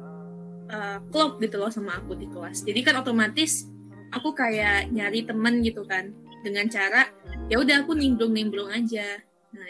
[0.68, 2.60] uh, klop gitu loh sama aku di kelas.
[2.68, 3.64] Jadi kan otomatis
[4.12, 6.12] aku kayak nyari temen gitu kan
[6.44, 7.08] dengan cara
[7.48, 9.24] ya udah aku nimbrung-nimbrung aja.
[9.56, 9.68] Nah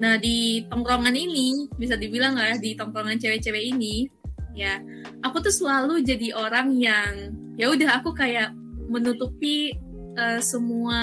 [0.00, 4.19] nah di tongkrongan ini bisa dibilang lah di tongkrongan cewek-cewek ini
[4.60, 4.84] ya
[5.24, 8.52] aku tuh selalu jadi orang yang ya udah aku kayak
[8.92, 9.72] menutupi
[10.20, 11.00] uh, semua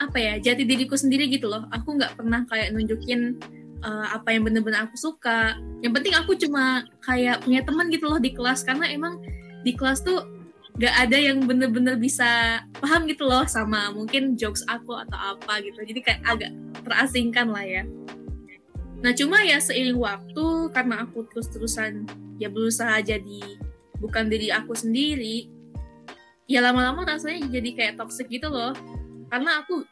[0.00, 1.68] apa ya jati diriku sendiri gitu loh.
[1.74, 3.36] Aku nggak pernah kayak nunjukin
[3.84, 5.56] uh, apa yang bener-bener aku suka.
[5.84, 8.64] Yang penting aku cuma kayak punya teman gitu loh di kelas.
[8.64, 9.20] Karena emang
[9.60, 10.24] di kelas tuh
[10.80, 15.84] gak ada yang bener-bener bisa paham gitu loh sama mungkin jokes aku atau apa gitu.
[15.84, 17.84] Jadi kayak agak terasingkan lah ya.
[19.00, 22.06] Nah cuma ya seiring waktu karena aku terus-terusan
[22.40, 23.58] ya berusaha jadi
[24.00, 25.50] bukan diri aku sendiri
[26.50, 28.74] ya lama-lama rasanya jadi kayak toxic gitu loh.
[29.30, 29.86] Karena aku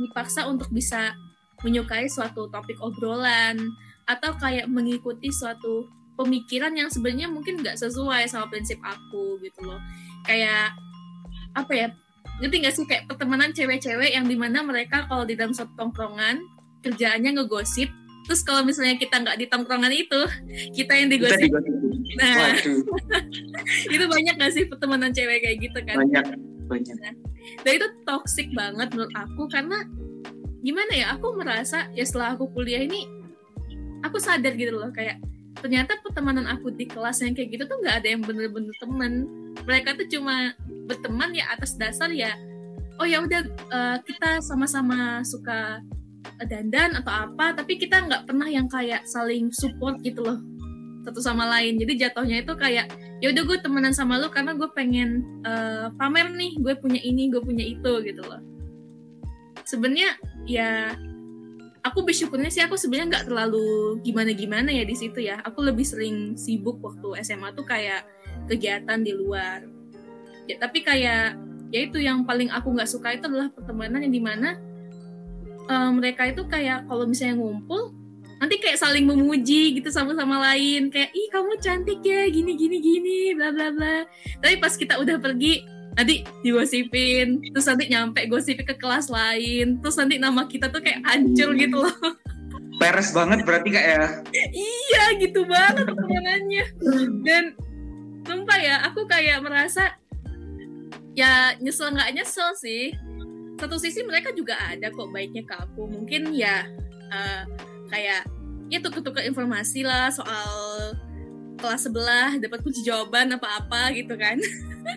[0.00, 1.12] dipaksa untuk bisa
[1.60, 3.60] menyukai suatu topik obrolan
[4.08, 5.84] atau kayak mengikuti suatu
[6.16, 9.76] pemikiran yang sebenarnya mungkin nggak sesuai sama prinsip aku gitu loh.
[10.24, 10.72] Kayak
[11.52, 11.86] apa ya
[12.40, 12.84] ngerti nggak sih?
[12.88, 16.40] Kayak pertemanan cewek-cewek yang di mana mereka kalau di dalam satu tongkrongan
[16.80, 17.92] kerjaannya ngegosip
[18.28, 20.20] terus kalau misalnya kita nggak di tongkrongan itu
[20.76, 21.48] kita yang digosip.
[21.50, 22.18] digosipin.
[22.18, 22.54] nah.
[22.56, 22.80] Waduh,
[23.94, 25.96] itu banyak gak sih pertemanan cewek kayak gitu kan?
[25.98, 26.24] Banyak
[26.70, 26.94] banyak.
[27.66, 29.82] dan itu toxic banget menurut aku karena
[30.62, 33.10] gimana ya aku merasa ya setelah aku kuliah ini
[34.06, 35.18] aku sadar gitu loh kayak
[35.58, 39.12] ternyata pertemanan aku di kelas yang kayak gitu tuh nggak ada yang bener-bener temen
[39.66, 40.54] mereka tuh cuma
[40.86, 42.32] berteman ya atas dasar ya
[43.02, 45.82] oh ya udah eh, kita sama-sama suka
[46.48, 50.40] dandan atau apa tapi kita nggak pernah yang kayak saling support gitu loh
[51.04, 51.80] satu sama lain.
[51.80, 56.32] Jadi jatuhnya itu kayak ya udah gue temenan sama lo karena gue pengen eh, pamer
[56.32, 58.40] nih gue punya ini gue punya itu gitu loh.
[59.64, 60.96] Sebenarnya ya
[61.80, 65.40] aku bersyukurnya sih aku sebenarnya nggak terlalu gimana gimana ya di situ ya.
[65.44, 68.04] Aku lebih sering sibuk waktu SMA tuh kayak
[68.48, 69.64] kegiatan di luar.
[70.48, 71.36] Ya tapi kayak
[71.70, 74.58] ya itu yang paling aku nggak suka itu adalah pertemanan yang di mana
[75.68, 77.92] eh, mereka itu kayak kalau misalnya ngumpul
[78.40, 80.88] nanti kayak saling memuji gitu sama sama lain.
[80.88, 84.08] Kayak ih kamu cantik ya gini gini gini bla bla bla.
[84.40, 85.60] Tapi pas kita udah pergi
[85.94, 87.44] nanti digosipin.
[87.52, 89.76] Terus nanti nyampe gosipin ke kelas lain.
[89.84, 91.96] Terus nanti nama kita tuh kayak hancur gitu loh.
[92.80, 94.04] Peres banget berarti kak ya.
[94.56, 96.64] iya gitu banget pertemanannya
[97.28, 97.52] dan
[98.24, 100.00] sumpah ya aku kayak merasa
[101.12, 102.96] ya nyesel nggak nyesel sih
[103.60, 105.84] satu sisi mereka juga ada kok baiknya ke aku.
[105.84, 106.64] Mungkin ya
[107.12, 107.42] eh,
[107.92, 108.24] kayak
[108.72, 110.50] ya tukar-tukar informasi lah soal
[111.60, 114.40] kelas sebelah dapat kunci jawaban apa-apa gitu kan.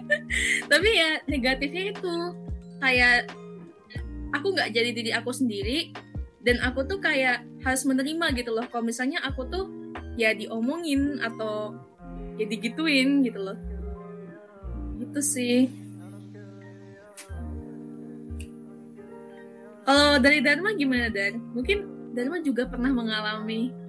[0.72, 2.16] Tapi ya negatifnya itu
[2.80, 3.28] kayak
[4.32, 5.92] aku nggak jadi diri aku sendiri
[6.44, 8.64] dan aku tuh kayak harus menerima gitu loh.
[8.72, 9.68] Kalau misalnya aku tuh
[10.16, 11.76] ya diomongin atau
[12.40, 13.60] ya digituin gitu loh.
[15.04, 15.83] Gitu sih
[19.84, 21.44] kalau dari Dharma gimana Dan?
[21.54, 23.84] Mungkin Dharma juga pernah mengalami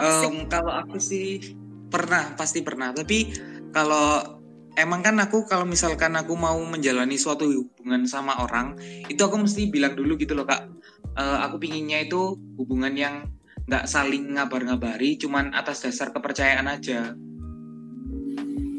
[0.00, 1.56] Em, kalau aku sih
[1.92, 2.96] pernah, pasti pernah.
[2.96, 3.36] Tapi
[3.74, 4.40] kalau
[4.80, 9.68] emang kan aku kalau misalkan aku mau menjalani suatu hubungan sama orang, itu aku mesti
[9.68, 10.64] bilang dulu gitu loh kak.
[11.12, 13.28] Eh, aku pinginnya itu hubungan yang
[13.68, 17.12] nggak saling ngabar-ngabari, cuman atas dasar kepercayaan aja.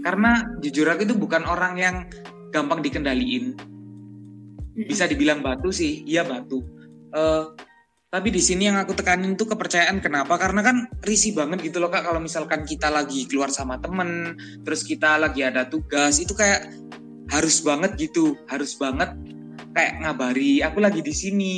[0.03, 1.95] Karena jujur aku itu bukan orang yang
[2.51, 3.55] gampang dikendaliin.
[4.73, 6.65] Bisa dibilang batu sih, iya batu.
[7.13, 7.45] Eh,
[8.13, 9.97] tapi di sini yang aku tekanin tuh kepercayaan.
[9.97, 10.37] Kenapa?
[10.37, 12.05] Karena kan risih banget gitu loh kak.
[12.05, 16.69] Kalau misalkan kita lagi keluar sama temen, terus kita lagi ada tugas, itu kayak
[17.33, 19.13] harus banget gitu, harus banget
[19.73, 20.61] kayak ngabari.
[20.61, 21.57] Aku lagi di sini,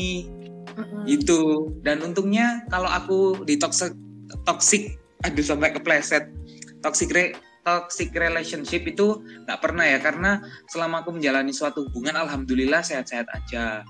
[1.03, 1.71] gitu.
[1.83, 3.91] Dan untungnya kalau aku di toxic,
[4.47, 4.95] toxic,
[5.27, 6.31] aduh sampai kepleset,
[6.79, 10.37] toxic re- toxic relationship itu nggak pernah ya karena
[10.69, 13.81] selama aku menjalani suatu hubungan alhamdulillah sehat-sehat aja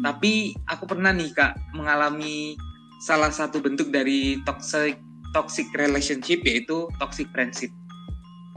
[0.00, 2.56] tapi aku pernah nih kak mengalami
[3.04, 4.96] salah satu bentuk dari toxic
[5.36, 7.70] toxic relationship yaitu toxic friendship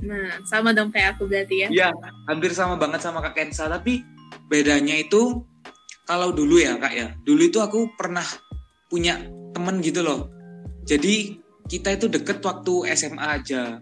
[0.04, 1.68] Nah, sama dong kayak aku berarti ya.
[1.72, 1.90] Iya,
[2.28, 4.04] hampir sama banget sama Kak Kensa, tapi
[4.52, 5.48] bedanya itu
[6.04, 7.16] kalau dulu ya Kak ya.
[7.24, 8.28] Dulu itu aku pernah
[8.92, 9.16] punya
[9.56, 10.28] temen gitu loh.
[10.84, 11.40] Jadi
[11.72, 13.80] kita itu deket waktu SMA aja.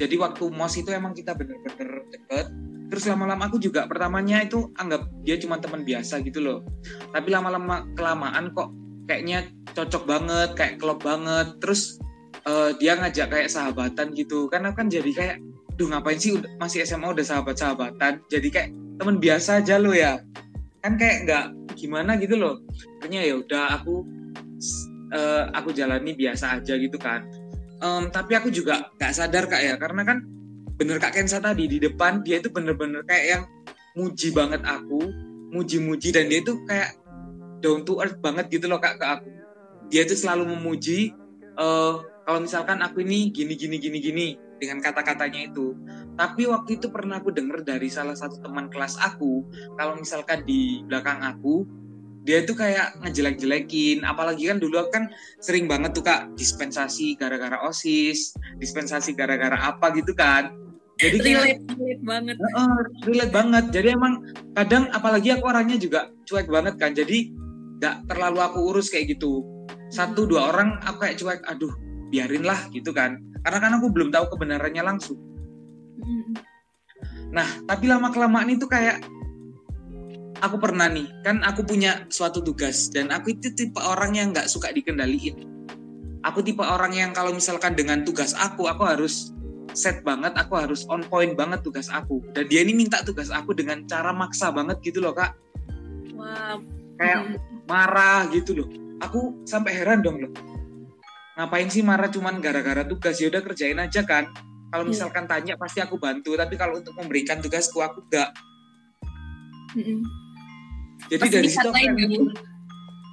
[0.00, 2.48] Jadi waktu MOS itu emang kita bener-bener deket.
[2.88, 6.58] Terus lama-lama aku juga pertamanya itu anggap dia cuma teman biasa gitu loh.
[7.12, 8.72] Tapi lama-lama kelamaan kok
[9.04, 11.60] kayaknya cocok banget, kayak klop banget.
[11.60, 12.00] Terus
[12.48, 14.48] eh, dia ngajak kayak sahabatan gitu.
[14.48, 15.36] Karena kan jadi kayak
[15.80, 18.68] duh ngapain sih masih SMA udah sahabat-sahabatan jadi kayak
[19.00, 20.20] temen biasa aja lo ya
[20.84, 22.60] kan kayak nggak gimana gitu loh
[23.00, 24.04] akhirnya ya udah aku
[25.16, 27.24] eh, aku jalani biasa aja gitu kan
[27.80, 29.74] Em, tapi aku juga nggak sadar kak ya.
[29.80, 30.20] Karena kan
[30.76, 33.42] bener kak Kensa tadi di depan dia itu bener-bener kayak yang
[33.96, 35.12] muji banget aku
[35.50, 36.94] muji-muji dan dia itu kayak
[37.58, 39.30] down to earth banget gitu loh kak ke aku.
[39.90, 41.12] Dia itu selalu memuji
[41.56, 44.26] eh, kalau misalkan aku ini gini gini gini gini
[44.60, 45.74] dengan kata-katanya itu.
[46.14, 49.48] Tapi waktu itu pernah aku dengar dari salah satu teman kelas aku
[49.80, 51.64] kalau misalkan di belakang aku
[52.20, 55.08] dia itu kayak ngejelek-jelekin apalagi kan dulu kan
[55.40, 60.52] sering banget tuh kak dispensasi gara-gara osis dispensasi gara-gara apa gitu kan
[61.00, 62.36] jadi kayak Relate, relate banget.
[62.36, 62.76] Heeh,
[63.08, 63.64] relate banget.
[63.72, 64.14] Jadi emang
[64.52, 66.92] kadang apalagi aku orangnya juga cuek banget kan.
[66.92, 67.32] Jadi
[67.80, 69.40] nggak terlalu aku urus kayak gitu.
[69.88, 71.40] Satu dua orang aku kayak cuek.
[71.48, 71.72] Aduh,
[72.12, 73.16] biarin lah gitu kan.
[73.40, 75.16] Karena kan aku belum tahu kebenarannya langsung.
[76.04, 76.36] Mm.
[77.32, 79.00] Nah, tapi lama kelamaan itu kayak
[80.40, 84.48] aku pernah nih, kan aku punya suatu tugas dan aku itu tipe orang yang nggak
[84.48, 85.46] suka dikendaliin.
[86.24, 89.32] Aku tipe orang yang kalau misalkan dengan tugas aku, aku harus
[89.72, 92.20] set banget, aku harus on point banget tugas aku.
[92.36, 95.32] Dan dia ini minta tugas aku dengan cara maksa banget gitu loh kak.
[96.12, 96.60] Wow.
[97.00, 98.68] Kayak marah gitu loh.
[99.00, 100.32] Aku sampai heran dong loh.
[101.40, 103.16] Ngapain sih marah cuman gara-gara tugas?
[103.16, 104.28] Ya udah kerjain aja kan.
[104.70, 104.90] Kalau Iya.
[104.92, 108.30] misalkan tanya pasti aku bantu, tapi kalau untuk memberikan tugasku aku enggak.
[109.72, 110.04] Mm-mm.
[111.10, 112.30] Jadi Pasti dari situ aku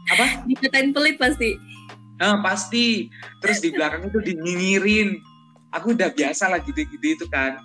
[0.08, 0.28] apa?
[0.48, 1.58] Dikatain pelit pasti.
[2.22, 3.12] Ah, pasti.
[3.44, 5.18] Terus di belakang itu dinyinyirin.
[5.76, 7.60] Aku udah biasa lah gitu-gitu itu kan.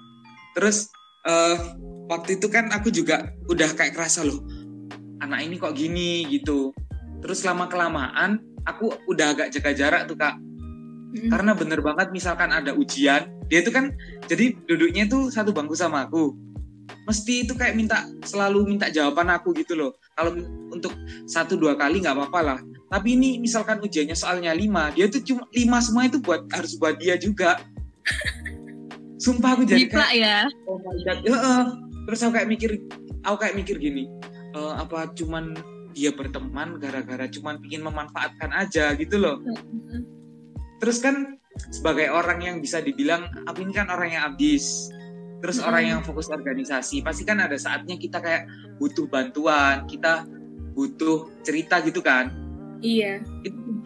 [0.59, 0.91] Terus
[1.23, 1.57] eh
[2.11, 4.43] waktu itu kan aku juga udah kayak kerasa loh.
[5.23, 6.75] Anak ini kok gini gitu.
[7.23, 10.35] Terus lama kelamaan aku udah agak jaga jarak tuh kak.
[11.13, 11.31] Mm.
[11.31, 13.93] Karena bener banget misalkan ada ujian, dia itu kan
[14.27, 16.35] jadi duduknya tuh satu bangku sama aku.
[17.07, 19.91] Mesti itu kayak minta selalu minta jawaban aku gitu loh.
[20.15, 20.35] Kalau
[20.71, 20.93] untuk
[21.27, 22.59] satu dua kali nggak apa-apa lah.
[22.93, 27.01] Tapi ini misalkan ujiannya soalnya lima, dia tuh cuma lima semua itu buat harus buat
[27.01, 27.57] dia juga.
[29.25, 30.39] Sumpah aku jadi Jiplak kayak ya.
[30.67, 31.65] oh my god, ya, eh.
[32.11, 32.71] terus aku kayak mikir,
[33.23, 34.11] aku kayak mikir gini,
[34.51, 35.55] eh, apa cuman
[35.93, 40.03] dia berteman gara-gara cuman ingin memanfaatkan aja gitu loh Mm.
[40.81, 41.39] terus kan
[41.71, 44.89] sebagai orang yang bisa dibilang aku ini kan orang yang abis
[45.43, 45.67] terus Mm.
[45.67, 48.47] orang yang fokus organisasi pasti kan ada saatnya kita kayak
[48.79, 50.23] butuh bantuan kita
[50.73, 52.31] butuh cerita gitu kan
[52.83, 53.23] Iya.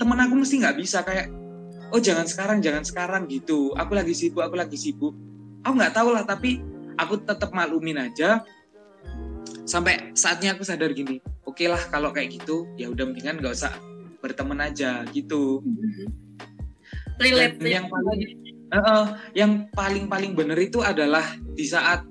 [0.00, 1.28] Temen aku mesti nggak bisa kayak
[1.92, 5.12] oh jangan sekarang jangan sekarang gitu aku lagi sibuk aku lagi sibuk
[5.60, 6.64] aku nggak tahu lah tapi
[6.96, 8.40] aku tetap maklumin aja
[9.68, 13.72] sampai saatnya aku sadar gini oke lah kalau kayak gitu ya udah mendingan nggak usah
[14.24, 16.08] berteman aja gitu Mm-mm.
[17.16, 17.56] Relate.
[17.64, 18.20] Yang paling
[18.66, 19.04] Heeh,
[19.38, 21.22] yang paling paling bener itu adalah
[21.54, 22.02] di saat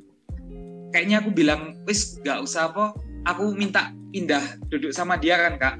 [0.96, 2.96] kayaknya aku bilang wis nggak usah apa
[3.28, 4.39] aku minta pindah
[4.72, 5.76] duduk sama dia kan kak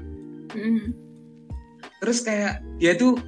[0.52, 0.94] Mm.
[1.98, 3.18] terus kayak dia tuh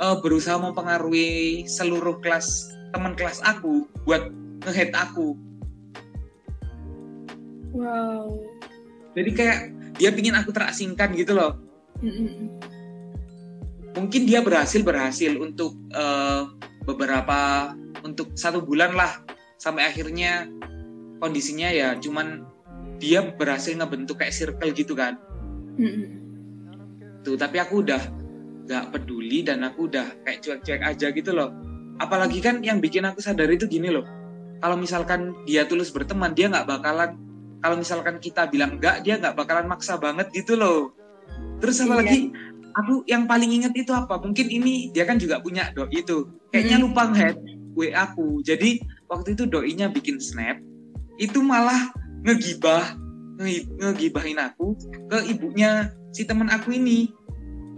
[0.00, 4.32] eh, berusaha mempengaruhi seluruh kelas teman kelas aku buat
[4.66, 5.36] ngehead aku
[7.72, 8.42] Wow.
[9.14, 9.58] jadi kayak
[10.00, 11.60] dia pingin aku terasingkan gitu loh
[12.00, 12.48] Mm-mm.
[13.94, 16.42] mungkin dia berhasil berhasil untuk eh,
[16.88, 19.20] beberapa untuk satu bulan lah
[19.60, 20.48] sampai akhirnya
[21.20, 22.48] kondisinya ya cuman
[22.96, 25.20] dia berhasil ngebentuk kayak circle gitu kan.
[27.22, 28.02] Tuh tapi aku udah
[28.64, 31.52] nggak peduli dan aku udah kayak cuek-cuek aja gitu loh.
[32.00, 34.06] Apalagi kan yang bikin aku sadar itu gini loh.
[34.58, 37.14] Kalau misalkan dia tulus berteman dia nggak bakalan
[37.58, 40.94] kalau misalkan kita bilang enggak dia nggak bakalan maksa banget gitu loh.
[41.58, 42.47] Terus Iya.
[42.74, 44.18] Aku yang paling inget itu apa?
[44.18, 46.28] Mungkin ini dia kan juga punya doi itu.
[46.52, 46.84] Kayaknya Hmm.
[46.88, 47.28] lupa nge
[47.76, 48.42] WA aku.
[48.42, 50.58] Jadi waktu itu doinya bikin snap
[51.18, 51.90] itu malah
[52.26, 52.94] ngegibah
[53.38, 54.74] nge- ngegibahin aku
[55.06, 57.10] ke ibunya si teman aku ini.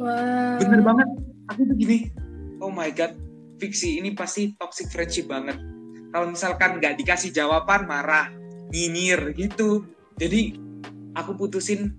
[0.01, 0.57] Wow.
[0.57, 1.09] bener banget.
[1.53, 2.09] Aku tuh gini
[2.61, 3.13] oh my god
[3.61, 5.61] fiksi ini pasti toxic friendship banget.
[6.11, 8.33] Kalau misalkan nggak dikasih jawaban marah
[8.73, 9.85] nyinyir gitu.
[10.17, 10.57] Jadi
[11.13, 11.93] aku putusin.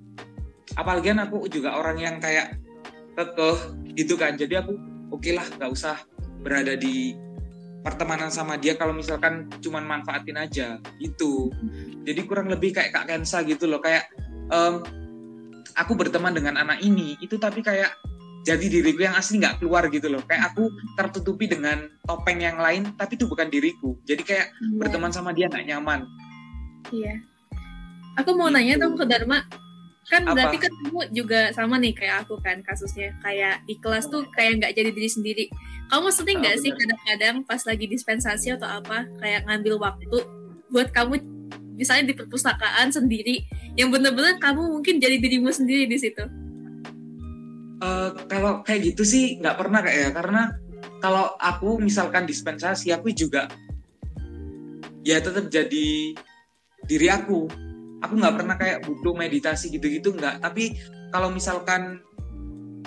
[0.74, 2.61] Apalagi kan aku juga orang yang kayak
[3.14, 3.58] kekeh
[3.94, 4.76] gitu kan jadi aku
[5.10, 6.00] oke lah nggak usah
[6.42, 7.14] berada di
[7.82, 11.50] pertemanan sama dia kalau misalkan cuman manfaatin aja itu
[12.06, 14.06] jadi kurang lebih kayak kak Kensa gitu loh kayak
[14.48, 14.86] em,
[15.74, 17.90] aku berteman dengan anak ini itu tapi kayak
[18.42, 22.90] jadi diriku yang asli nggak keluar gitu loh kayak aku tertutupi dengan topeng yang lain
[22.98, 24.78] tapi itu bukan diriku jadi kayak Iya.
[24.78, 26.06] berteman sama dia nggak nyaman
[26.90, 27.22] Iya.
[28.20, 29.40] Aku mau nanya dong ke Dharma.
[30.12, 30.36] Kan Apa?
[30.36, 33.16] berarti kan kamu juga sama nih kayak aku kan kasusnya.
[33.24, 35.46] Kayak di kelas tuh kayak nggak jadi diri sendiri.
[35.88, 40.18] Kamu sering nggak Oh, sih kadang-kadang pas lagi dispensasi atau apa kayak ngambil waktu
[40.68, 41.20] buat kamu
[41.80, 43.48] misalnya di perpustakaan sendiri
[43.80, 46.24] yang bener-bener kamu mungkin jadi dirimu sendiri di situ.
[47.82, 50.42] Eh, kalau kayak gitu sih nggak pernah kayak ya karena
[51.02, 53.50] kalau aku misalkan dispensasi aku juga
[55.02, 56.14] ya tetap jadi
[56.86, 57.50] diri aku
[58.02, 60.42] aku nggak pernah kayak butuh meditasi gitu-gitu nggak.
[60.42, 60.76] Tapi
[61.14, 62.02] kalau misalkan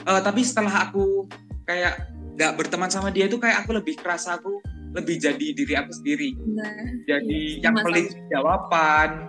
[0.04, 1.26] eh, tapi setelah aku
[1.64, 4.58] kayak nggak berteman sama dia itu kayak aku lebih kerasa aku
[4.94, 6.30] lebih jadi diri aku sendiri.
[6.54, 6.70] Nah,
[7.06, 9.26] jadi Iya, yang pelit jawaban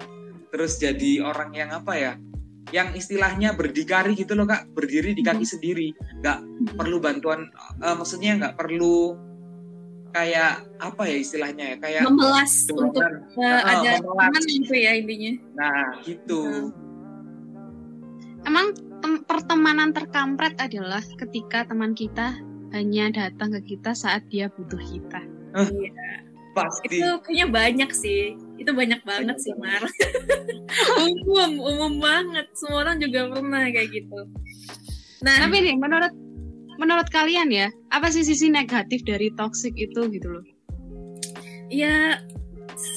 [0.53, 2.13] terus jadi orang yang apa ya
[2.73, 4.69] yang istilahnya berdikari gitu loh kak.
[4.73, 5.93] Berdiri di kaki sendiri.
[6.21, 6.39] Nggak
[6.77, 7.49] perlu bantuan
[7.81, 9.17] eh, maksudnya nggak perlu
[10.15, 13.35] kayak apa ya istilahnya ya kayak memelas untuk dorongan.
[13.35, 15.33] uh, ada teman gitu ya intinya.
[15.59, 16.71] nah gitu
[18.45, 22.37] Emang tem- pertemanan terkampret adalah ketika teman kita
[22.77, 25.21] hanya datang ke kita saat dia butuh kita.
[25.57, 26.09] Iya.
[26.53, 27.01] Pasti.
[27.01, 28.37] Itu kayaknya banyak sih.
[28.61, 29.81] Itu banyak banget sih, Mar.
[31.09, 32.47] umum, umum banget.
[32.53, 34.19] Semua orang juga pernah kayak gitu.
[35.25, 36.13] Nah, Tapi nih menurut
[36.77, 40.45] menurut kalian ya, apa sih sisi negatif dari toxic itu gitu loh?
[41.69, 42.21] ya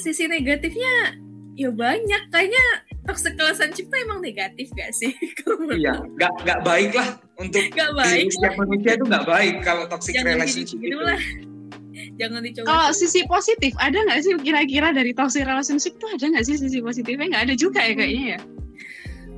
[0.04, 1.16] sisi negatifnya
[1.58, 2.22] ya banyak.
[2.30, 2.64] Kayaknya
[3.08, 5.12] toxic relationship itu emang negatif gak sih?
[5.68, 10.16] Iya, nggak nggak baik lah untuk Gak baik setiap manusia itu nggak baik kalau toxic
[10.16, 10.98] Jangan relationship gitu itu.
[11.00, 11.20] lah.
[12.20, 12.66] Jangan dicoba.
[12.66, 16.78] Kalau sisi positif ada nggak sih kira-kira dari toxic relationship tuh ada nggak sih sisi
[16.78, 17.26] positifnya?
[17.30, 18.40] Nggak ada juga ya kayaknya ya.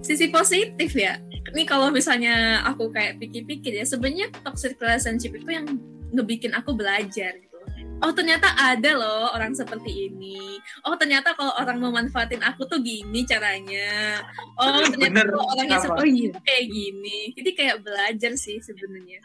[0.00, 1.20] sisi positif ya.
[1.40, 5.66] Ini kalau misalnya aku kayak pikir-pikir ya, sebenarnya toxic relationship itu yang
[6.12, 7.59] ngebikin aku belajar gitu.
[8.00, 10.57] Oh ternyata ada loh orang seperti ini.
[10.88, 14.20] Oh ternyata kalau orang memanfaatin aku tuh gini caranya.
[14.57, 15.26] Oh ternyata Bener.
[15.29, 16.00] kalau orang yang Sama.
[16.00, 17.18] seperti itu kayak gini.
[17.37, 19.20] Jadi kayak belajar sih sebenarnya.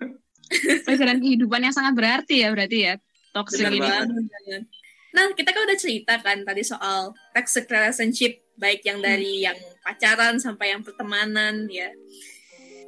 [0.84, 2.94] Pelajaran kehidupan yang sangat berarti ya berarti ya
[3.32, 3.88] toxic Benar ini.
[3.88, 4.62] Banget.
[5.10, 10.36] Nah, kita kan udah cerita kan tadi soal toxic relationship, baik yang dari yang pacaran
[10.36, 11.88] sampai yang pertemanan ya.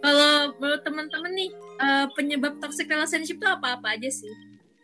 [0.02, 4.34] Kalau menurut teman-teman nih, eh, penyebab toxic relationship itu apa-apa aja sih?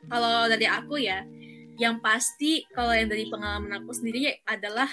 [0.08, 1.20] Kalau dari aku ya,
[1.76, 4.88] yang pasti kalau yang dari pengalaman aku sendiri adalah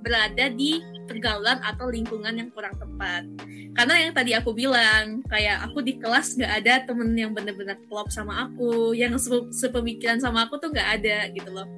[0.00, 3.28] berada di pergaulan atau lingkungan yang kurang tepat.
[3.76, 8.08] Karena yang tadi aku bilang, kayak aku di kelas nggak ada temen yang bener-bener klop
[8.08, 11.68] sama aku, yang sepe- sepemikiran sama aku tuh nggak ada gitu loh.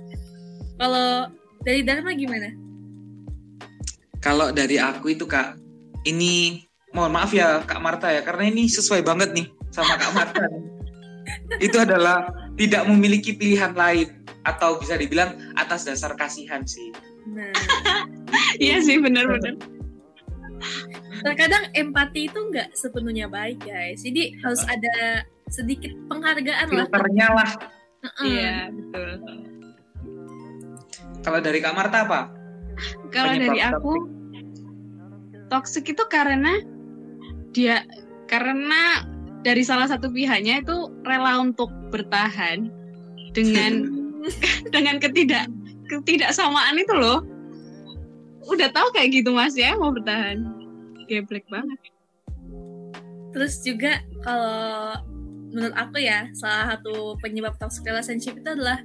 [0.79, 1.35] Kalau
[1.67, 2.55] dari Dharma gimana?
[4.23, 5.59] Kalau dari aku itu kak,
[6.07, 6.63] ini
[6.95, 10.47] mohon maaf ya kak Marta ya, karena ini sesuai banget nih sama kak Marta.
[11.67, 16.95] itu adalah tidak memiliki pilihan lain atau bisa dibilang atas dasar kasihan sih.
[17.35, 17.51] Nah,
[18.63, 19.59] Iya sih benar-benar.
[21.23, 24.03] terkadang empati itu nggak sepenuhnya baik guys.
[24.03, 26.87] Jadi harus ada sedikit penghargaan lah.
[26.87, 27.51] Filternya lah.
[28.03, 28.27] Heeh.
[28.27, 29.11] Iya betul.
[31.23, 32.42] Kalau dari kak Marta apa?
[33.15, 33.93] Kalau dari aku
[35.53, 36.61] toxic itu karena
[37.53, 37.85] dia
[38.27, 39.05] karena
[39.45, 42.73] dari salah satu pihaknya itu rela untuk bertahan
[43.37, 43.91] dengan
[44.75, 45.51] dengan ketidak
[45.91, 47.21] ketidaksamaan itu loh.
[48.49, 50.43] Udah tahu kayak gitu Mas ya mau bertahan.
[51.07, 51.79] Geblek banget.
[53.37, 54.97] Terus juga kalau
[55.53, 58.81] menurut aku ya salah satu penyebab toxic relationship itu adalah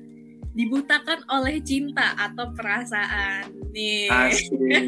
[0.58, 3.54] dibutakan oleh cinta atau perasaan.
[3.70, 4.10] Nih,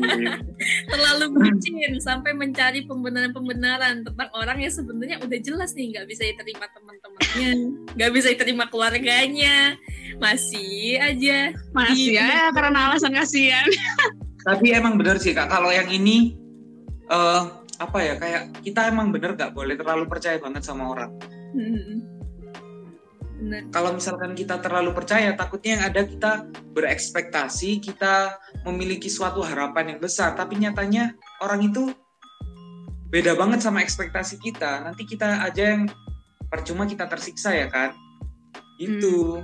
[0.92, 6.66] terlalu bucin sampai mencari pembenaran-pembenaran tentang orang yang sebenarnya udah jelas nih nggak bisa diterima
[6.74, 7.52] teman-temannya,
[7.94, 9.78] nggak bisa diterima keluarganya,
[10.18, 11.54] masih aja.
[11.70, 13.70] Masih ya karena alasan kasihan.
[14.50, 16.34] Tapi emang bener sih kak, kalau yang ini
[17.10, 17.44] eh
[17.80, 21.14] apa ya kayak kita emang bener gak boleh terlalu percaya banget sama orang.
[21.54, 22.09] Hmm.
[23.40, 23.72] Bener.
[23.72, 26.32] Kalau misalkan kita terlalu percaya, takutnya yang ada kita
[26.76, 28.36] berekspektasi, kita
[28.68, 31.96] memiliki suatu harapan yang besar, tapi nyatanya orang itu
[33.08, 34.84] beda banget sama ekspektasi kita.
[34.84, 35.88] Nanti kita aja yang
[36.52, 37.96] percuma kita tersiksa ya kan?
[38.76, 39.40] Itu.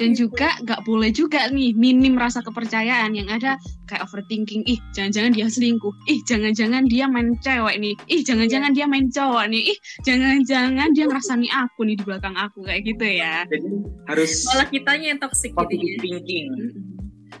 [0.00, 4.64] Dan juga nggak boleh juga nih minim rasa kepercayaan yang ada kayak overthinking.
[4.64, 5.92] Ih, jangan-jangan dia selingkuh.
[6.08, 7.92] Ih, jangan-jangan dia main cewek nih.
[8.08, 9.76] Ih, jangan-jangan dia main cowok nih.
[9.76, 13.44] Ih, jangan-jangan dia ngerasani aku nih di belakang aku kayak gitu ya.
[13.44, 13.68] Jadi
[14.08, 16.00] harus Malah kitanya yang toxic positive jadinya.
[16.00, 16.48] thinking.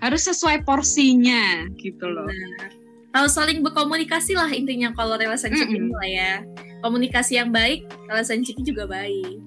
[0.04, 2.28] Harus sesuai porsinya gitu loh.
[2.28, 2.68] Nah,
[3.16, 5.80] harus saling berkomunikasi lah intinya kalau relationship Mm-mm.
[5.80, 6.32] ini lah ya.
[6.84, 9.40] Komunikasi yang baik, relationship juga baik.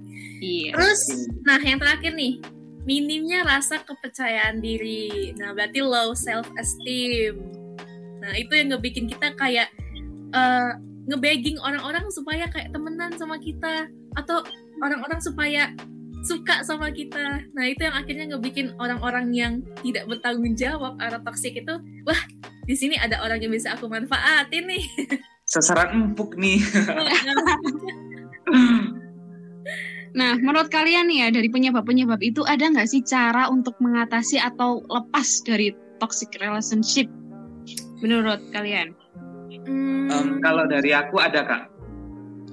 [0.44, 0.76] Iya.
[0.76, 1.02] Terus,
[1.48, 2.44] nah yang terakhir nih,
[2.84, 5.32] minimnya rasa kepercayaan diri.
[5.40, 7.40] Nah, berarti low self esteem.
[8.24, 9.72] Nah, itu yang ngebikin kita kayak
[10.34, 10.72] eh
[11.04, 14.40] ngebegging orang-orang supaya kayak temenan sama kita atau
[14.80, 15.72] orang-orang supaya
[16.24, 17.44] suka sama kita.
[17.52, 21.76] Nah, itu yang akhirnya ngebikin orang-orang yang tidak bertanggung jawab atau toksik itu,
[22.08, 22.22] wah,
[22.64, 24.84] di sini ada orang yang bisa aku manfaatin nih.
[25.44, 26.64] Sasaran empuk nih.
[30.14, 34.86] Nah, menurut kalian nih ya dari penyebab-penyebab itu ada nggak sih cara untuk mengatasi atau
[34.86, 37.10] lepas dari toxic relationship?
[38.02, 38.94] Menurut kalian
[39.64, 41.64] Hmm, Em, kalau dari aku ada kak.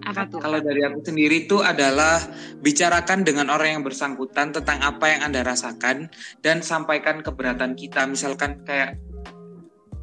[0.01, 0.39] apa tuh?
[0.41, 2.23] Kalau dari aku sendiri itu adalah
[2.63, 6.07] bicarakan dengan orang yang bersangkutan tentang apa yang Anda rasakan
[6.41, 8.07] dan sampaikan keberatan kita.
[8.07, 8.97] Misalkan kayak,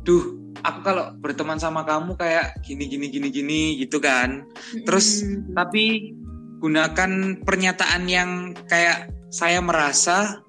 [0.04, 4.46] duh, aku kalau berteman sama kamu kayak gini gini gini gini gitu kan.
[4.86, 5.56] Terus Hmm.
[5.56, 6.14] tapi
[6.58, 7.12] gunakan
[7.46, 10.42] pernyataan yang kayak saya merasa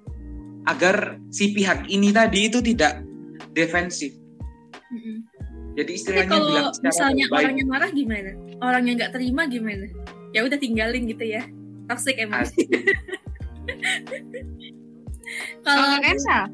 [0.68, 3.00] agar si pihak ini tadi itu tidak
[3.56, 4.12] defensif.
[4.92, 5.24] Mm-mm.
[5.78, 7.38] Jadi Tapi istilahnya kalau bilang secara misalnya baik.
[7.38, 8.30] orangnya marah gimana?
[8.58, 9.86] Orang yang nggak terima gimana?
[10.34, 11.46] Ya udah tinggalin gitu ya.
[11.86, 12.44] Toxic emang.
[15.64, 16.48] Kalau Kensa?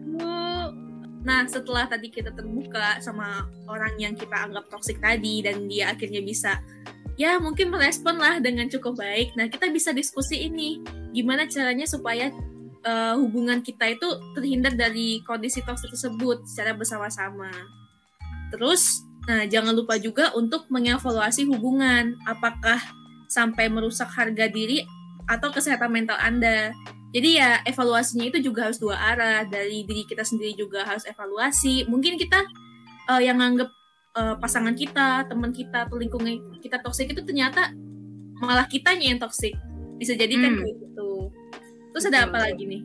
[1.25, 6.21] nah setelah tadi kita terbuka sama orang yang kita anggap toksik tadi dan dia akhirnya
[6.21, 6.61] bisa
[7.15, 9.39] ya mungkin merespon lah dengan cukup baik.
[9.39, 10.83] Nah kita bisa diskusi ini
[11.15, 12.31] gimana caranya supaya
[12.85, 17.51] eh, hubungan kita itu terhindar dari kondisi toksik tersebut secara bersama-sama.
[18.51, 22.15] Terus, nah jangan lupa juga untuk mengevaluasi hubungan.
[22.27, 22.79] Apakah
[23.35, 24.87] sampai merusak harga diri
[25.27, 26.71] atau kesehatan mental Anda.
[27.15, 29.47] Jadi ya evaluasinya itu juga harus dua arah.
[29.47, 31.87] Dari diri kita sendiri juga harus evaluasi.
[31.87, 32.43] Mungkin kita
[33.11, 33.71] eh, yang nganggep
[34.15, 37.75] eh, pasangan kita, teman kita, atau lingkungan kita toksik itu ternyata
[38.39, 39.55] malah kitanya yang toksik.
[39.95, 40.61] Bisa jadi kan Hmm.
[40.61, 41.11] kayak gitu.
[41.91, 42.83] Terus ada apa lagi nih?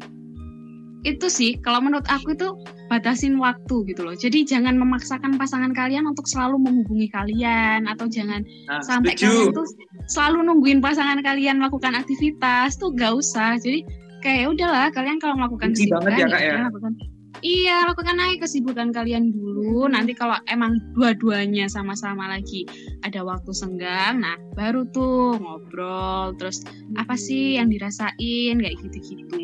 [0.99, 2.49] Itu sih, kalau menurut aku itu
[2.85, 4.13] batasin waktu gitu loh.
[4.13, 9.31] Jadi jangan memaksakan pasangan kalian untuk selalu menghubungi kalian atau jangan Nah, sampai setuju.
[9.31, 9.67] kalian tuh
[10.07, 13.55] selalu nungguin pasangan kalian melakukan aktivitas tuh gak usah.
[13.55, 13.87] Jadi
[14.19, 16.53] kayak ya udahlah kalian kalau melakukan Benci banget ya, Kak, ya?
[16.67, 16.91] lakukan.
[17.39, 19.87] Iya, lakukan aja kesibukan kalian dulu.
[19.87, 22.67] Nanti kalau emang dua-duanya sama-sama lagi
[23.03, 26.35] ada waktu senggang, nah baru tuh ngobrol.
[26.35, 26.63] Terus
[26.99, 29.39] apa sih yang dirasain kayak gitu-gitu.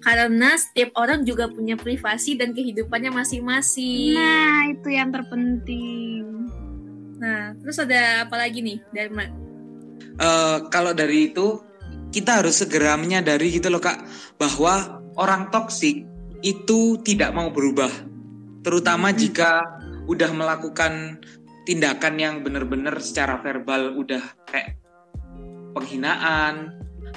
[0.00, 4.16] Karena setiap orang juga punya privasi dan kehidupannya masing-masing.
[4.16, 6.24] Nah, itu yang terpenting.
[7.18, 9.10] Nah, terus ada apa lagi nih dari
[10.18, 11.62] Eh, kalau dari itu
[12.10, 14.02] kita harus segera menyadari gitu loh kak
[14.34, 16.02] bahwa orang toksik
[16.40, 17.90] itu tidak mau berubah
[18.62, 19.18] terutama Hmm.
[19.18, 19.50] jika
[20.08, 21.18] udah melakukan
[21.68, 24.80] tindakan yang benar-benar secara verbal udah kayak
[25.76, 26.72] penghinaan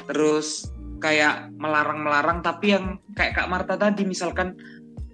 [0.09, 0.69] terus
[1.01, 4.53] kayak melarang-melarang tapi yang kayak kak Marta tadi misalkan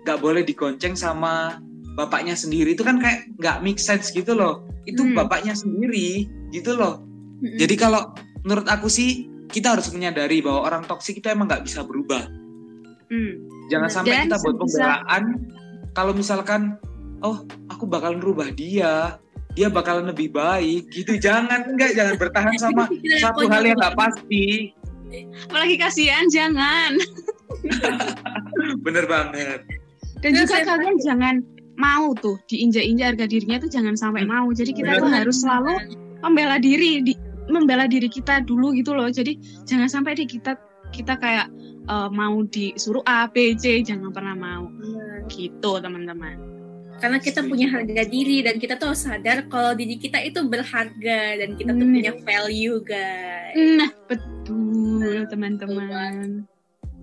[0.03, 1.59] nggak boleh digonceng sama
[1.95, 5.15] bapaknya sendiri itu kan kayak nggak make sense gitu loh itu Hmm.
[5.15, 7.03] bapaknya sendiri gitu loh
[7.43, 7.59] Mm-mm.
[7.59, 8.11] jadi kalau
[8.43, 12.19] menurut aku sih kita harus menyadari bahwa orang toksik itu emang nggak bisa berubah.
[13.07, 13.33] Hmm.
[13.67, 15.23] Jangan sampai dan kita buat pembelaan
[15.91, 16.61] kalau misalkan
[17.19, 19.17] oh aku bakalan rubah dia,
[19.53, 21.17] dia bakalan lebih baik gitu.
[21.17, 22.87] Jangan enggak jangan bertahan sama
[23.23, 24.71] satu hal yang nggak pasti.
[25.47, 26.95] Apalagi kasihan jangan.
[28.85, 29.63] Bener banget.
[30.19, 31.35] Dan juga saya- kalian jangan
[31.77, 34.31] mau tuh diinjak-injak harga dirinya tuh jangan sampai Hmm.
[34.33, 34.47] mau.
[34.49, 35.73] Jadi kita tuh harus selalu
[36.19, 37.13] membela diri, di,
[37.47, 39.07] membela diri kita dulu gitu loh.
[39.07, 40.57] Jadi jangan sampai di kita
[40.91, 41.47] kita kayak
[41.87, 44.67] eh, mau disuruh A, B, C, jangan pernah mau.
[44.67, 45.23] Benar.
[45.31, 46.35] Gitu teman-teman.
[46.97, 51.53] Karena kita punya harga diri dan kita tuh sadar kalau diri kita itu berharga dan
[51.53, 51.93] kita tuh Hmm.
[51.93, 53.53] punya value, guys.
[53.53, 55.85] Nah betul teman-teman.
[55.85, 56.56] Nah,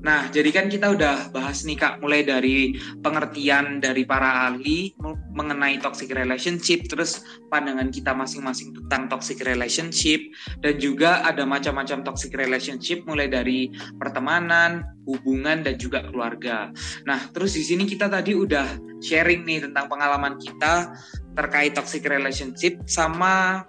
[0.05, 4.93] jadi kan kita udah bahas nih Kak, mulai dari pengertian dari para ahli
[5.33, 10.21] mengenai toxic relationship, terus pandangan kita masing-masing tentang toxic relationship,
[10.61, 16.69] dan juga ada macam-macam toxic relationship mulai dari pertemanan, hubungan, dan juga keluarga.
[17.09, 20.93] Nah, terus di sini kita tadi udah sharing nih tentang pengalaman kita
[21.33, 23.65] terkait toxic relationship sama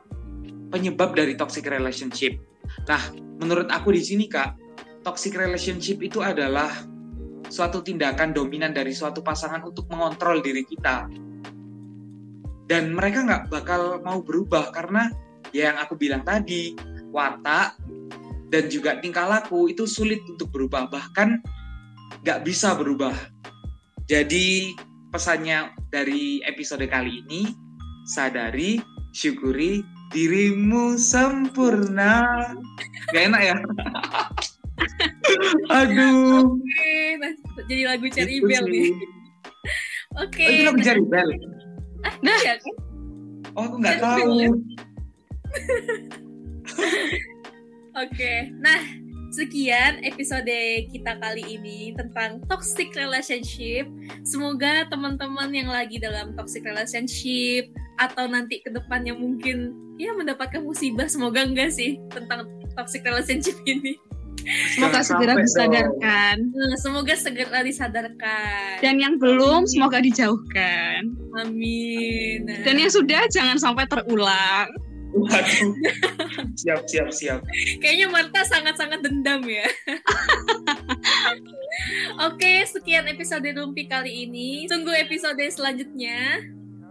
[0.68, 2.36] penyebab dari toxic relationship.
[2.92, 3.00] Nah,
[3.40, 4.65] menurut aku di sini Kak,
[5.06, 6.74] toxic relationship itu adalah
[7.46, 11.06] suatu tindakan dominan dari suatu pasangan untuk mengontrol diri kita.
[12.66, 15.14] Dan mereka nggak bakal mau berubah karena
[15.54, 16.74] ya yang aku bilang tadi,
[17.14, 17.78] watak
[18.50, 21.38] dan juga tingkah laku itu sulit untuk berubah, bahkan
[22.26, 23.14] nggak bisa berubah.
[24.10, 24.74] Jadi
[25.14, 27.54] pesannya dari episode kali ini,
[28.10, 28.82] sadari,
[29.14, 32.26] syukuri, dirimu sempurna.
[33.14, 33.56] Gak enak ya?
[35.80, 36.60] Aduh.
[36.60, 37.32] Oke, nah,
[37.68, 38.92] jadi lagu Cherry Gitu Bell nih.
[40.24, 40.46] Oke.
[40.46, 41.30] Oh, itu lagu nah, Cherry Bell.
[42.24, 42.76] iya kan?
[43.56, 44.30] Oh, aku nggak tahu.
[47.96, 48.84] Oke, nah
[49.32, 53.88] sekian episode kita kali ini tentang toxic relationship.
[54.28, 61.08] Semoga teman-teman yang lagi dalam toxic relationship atau nanti ke depannya mungkin ya mendapatkan musibah,
[61.08, 63.96] semoga enggak sih tentang toxic relationship ini.
[64.46, 66.36] Semoga Jangan segera disadarkan.
[66.54, 68.74] Nah, semoga segera disadarkan.
[68.80, 71.18] Dan yang belum semoga dijauhkan.
[71.42, 72.46] Amin.
[72.46, 74.70] Dan yang sudah jangan sampai terulang.
[75.16, 75.72] Waduh.
[76.60, 77.40] siap, siap, siap.
[77.80, 79.66] Kayaknya Marta sangat-sangat dendam ya.
[82.28, 84.68] Oke, sekian episode Rumpi kali ini.
[84.68, 86.44] Tunggu episode selanjutnya.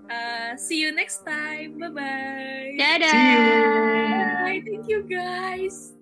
[0.08, 1.80] Uh, see you next time.
[1.80, 2.76] Bye-bye.
[2.76, 3.12] Dadah.
[3.12, 3.44] See you.
[4.44, 4.60] Bye.
[4.64, 5.93] Thank you guys.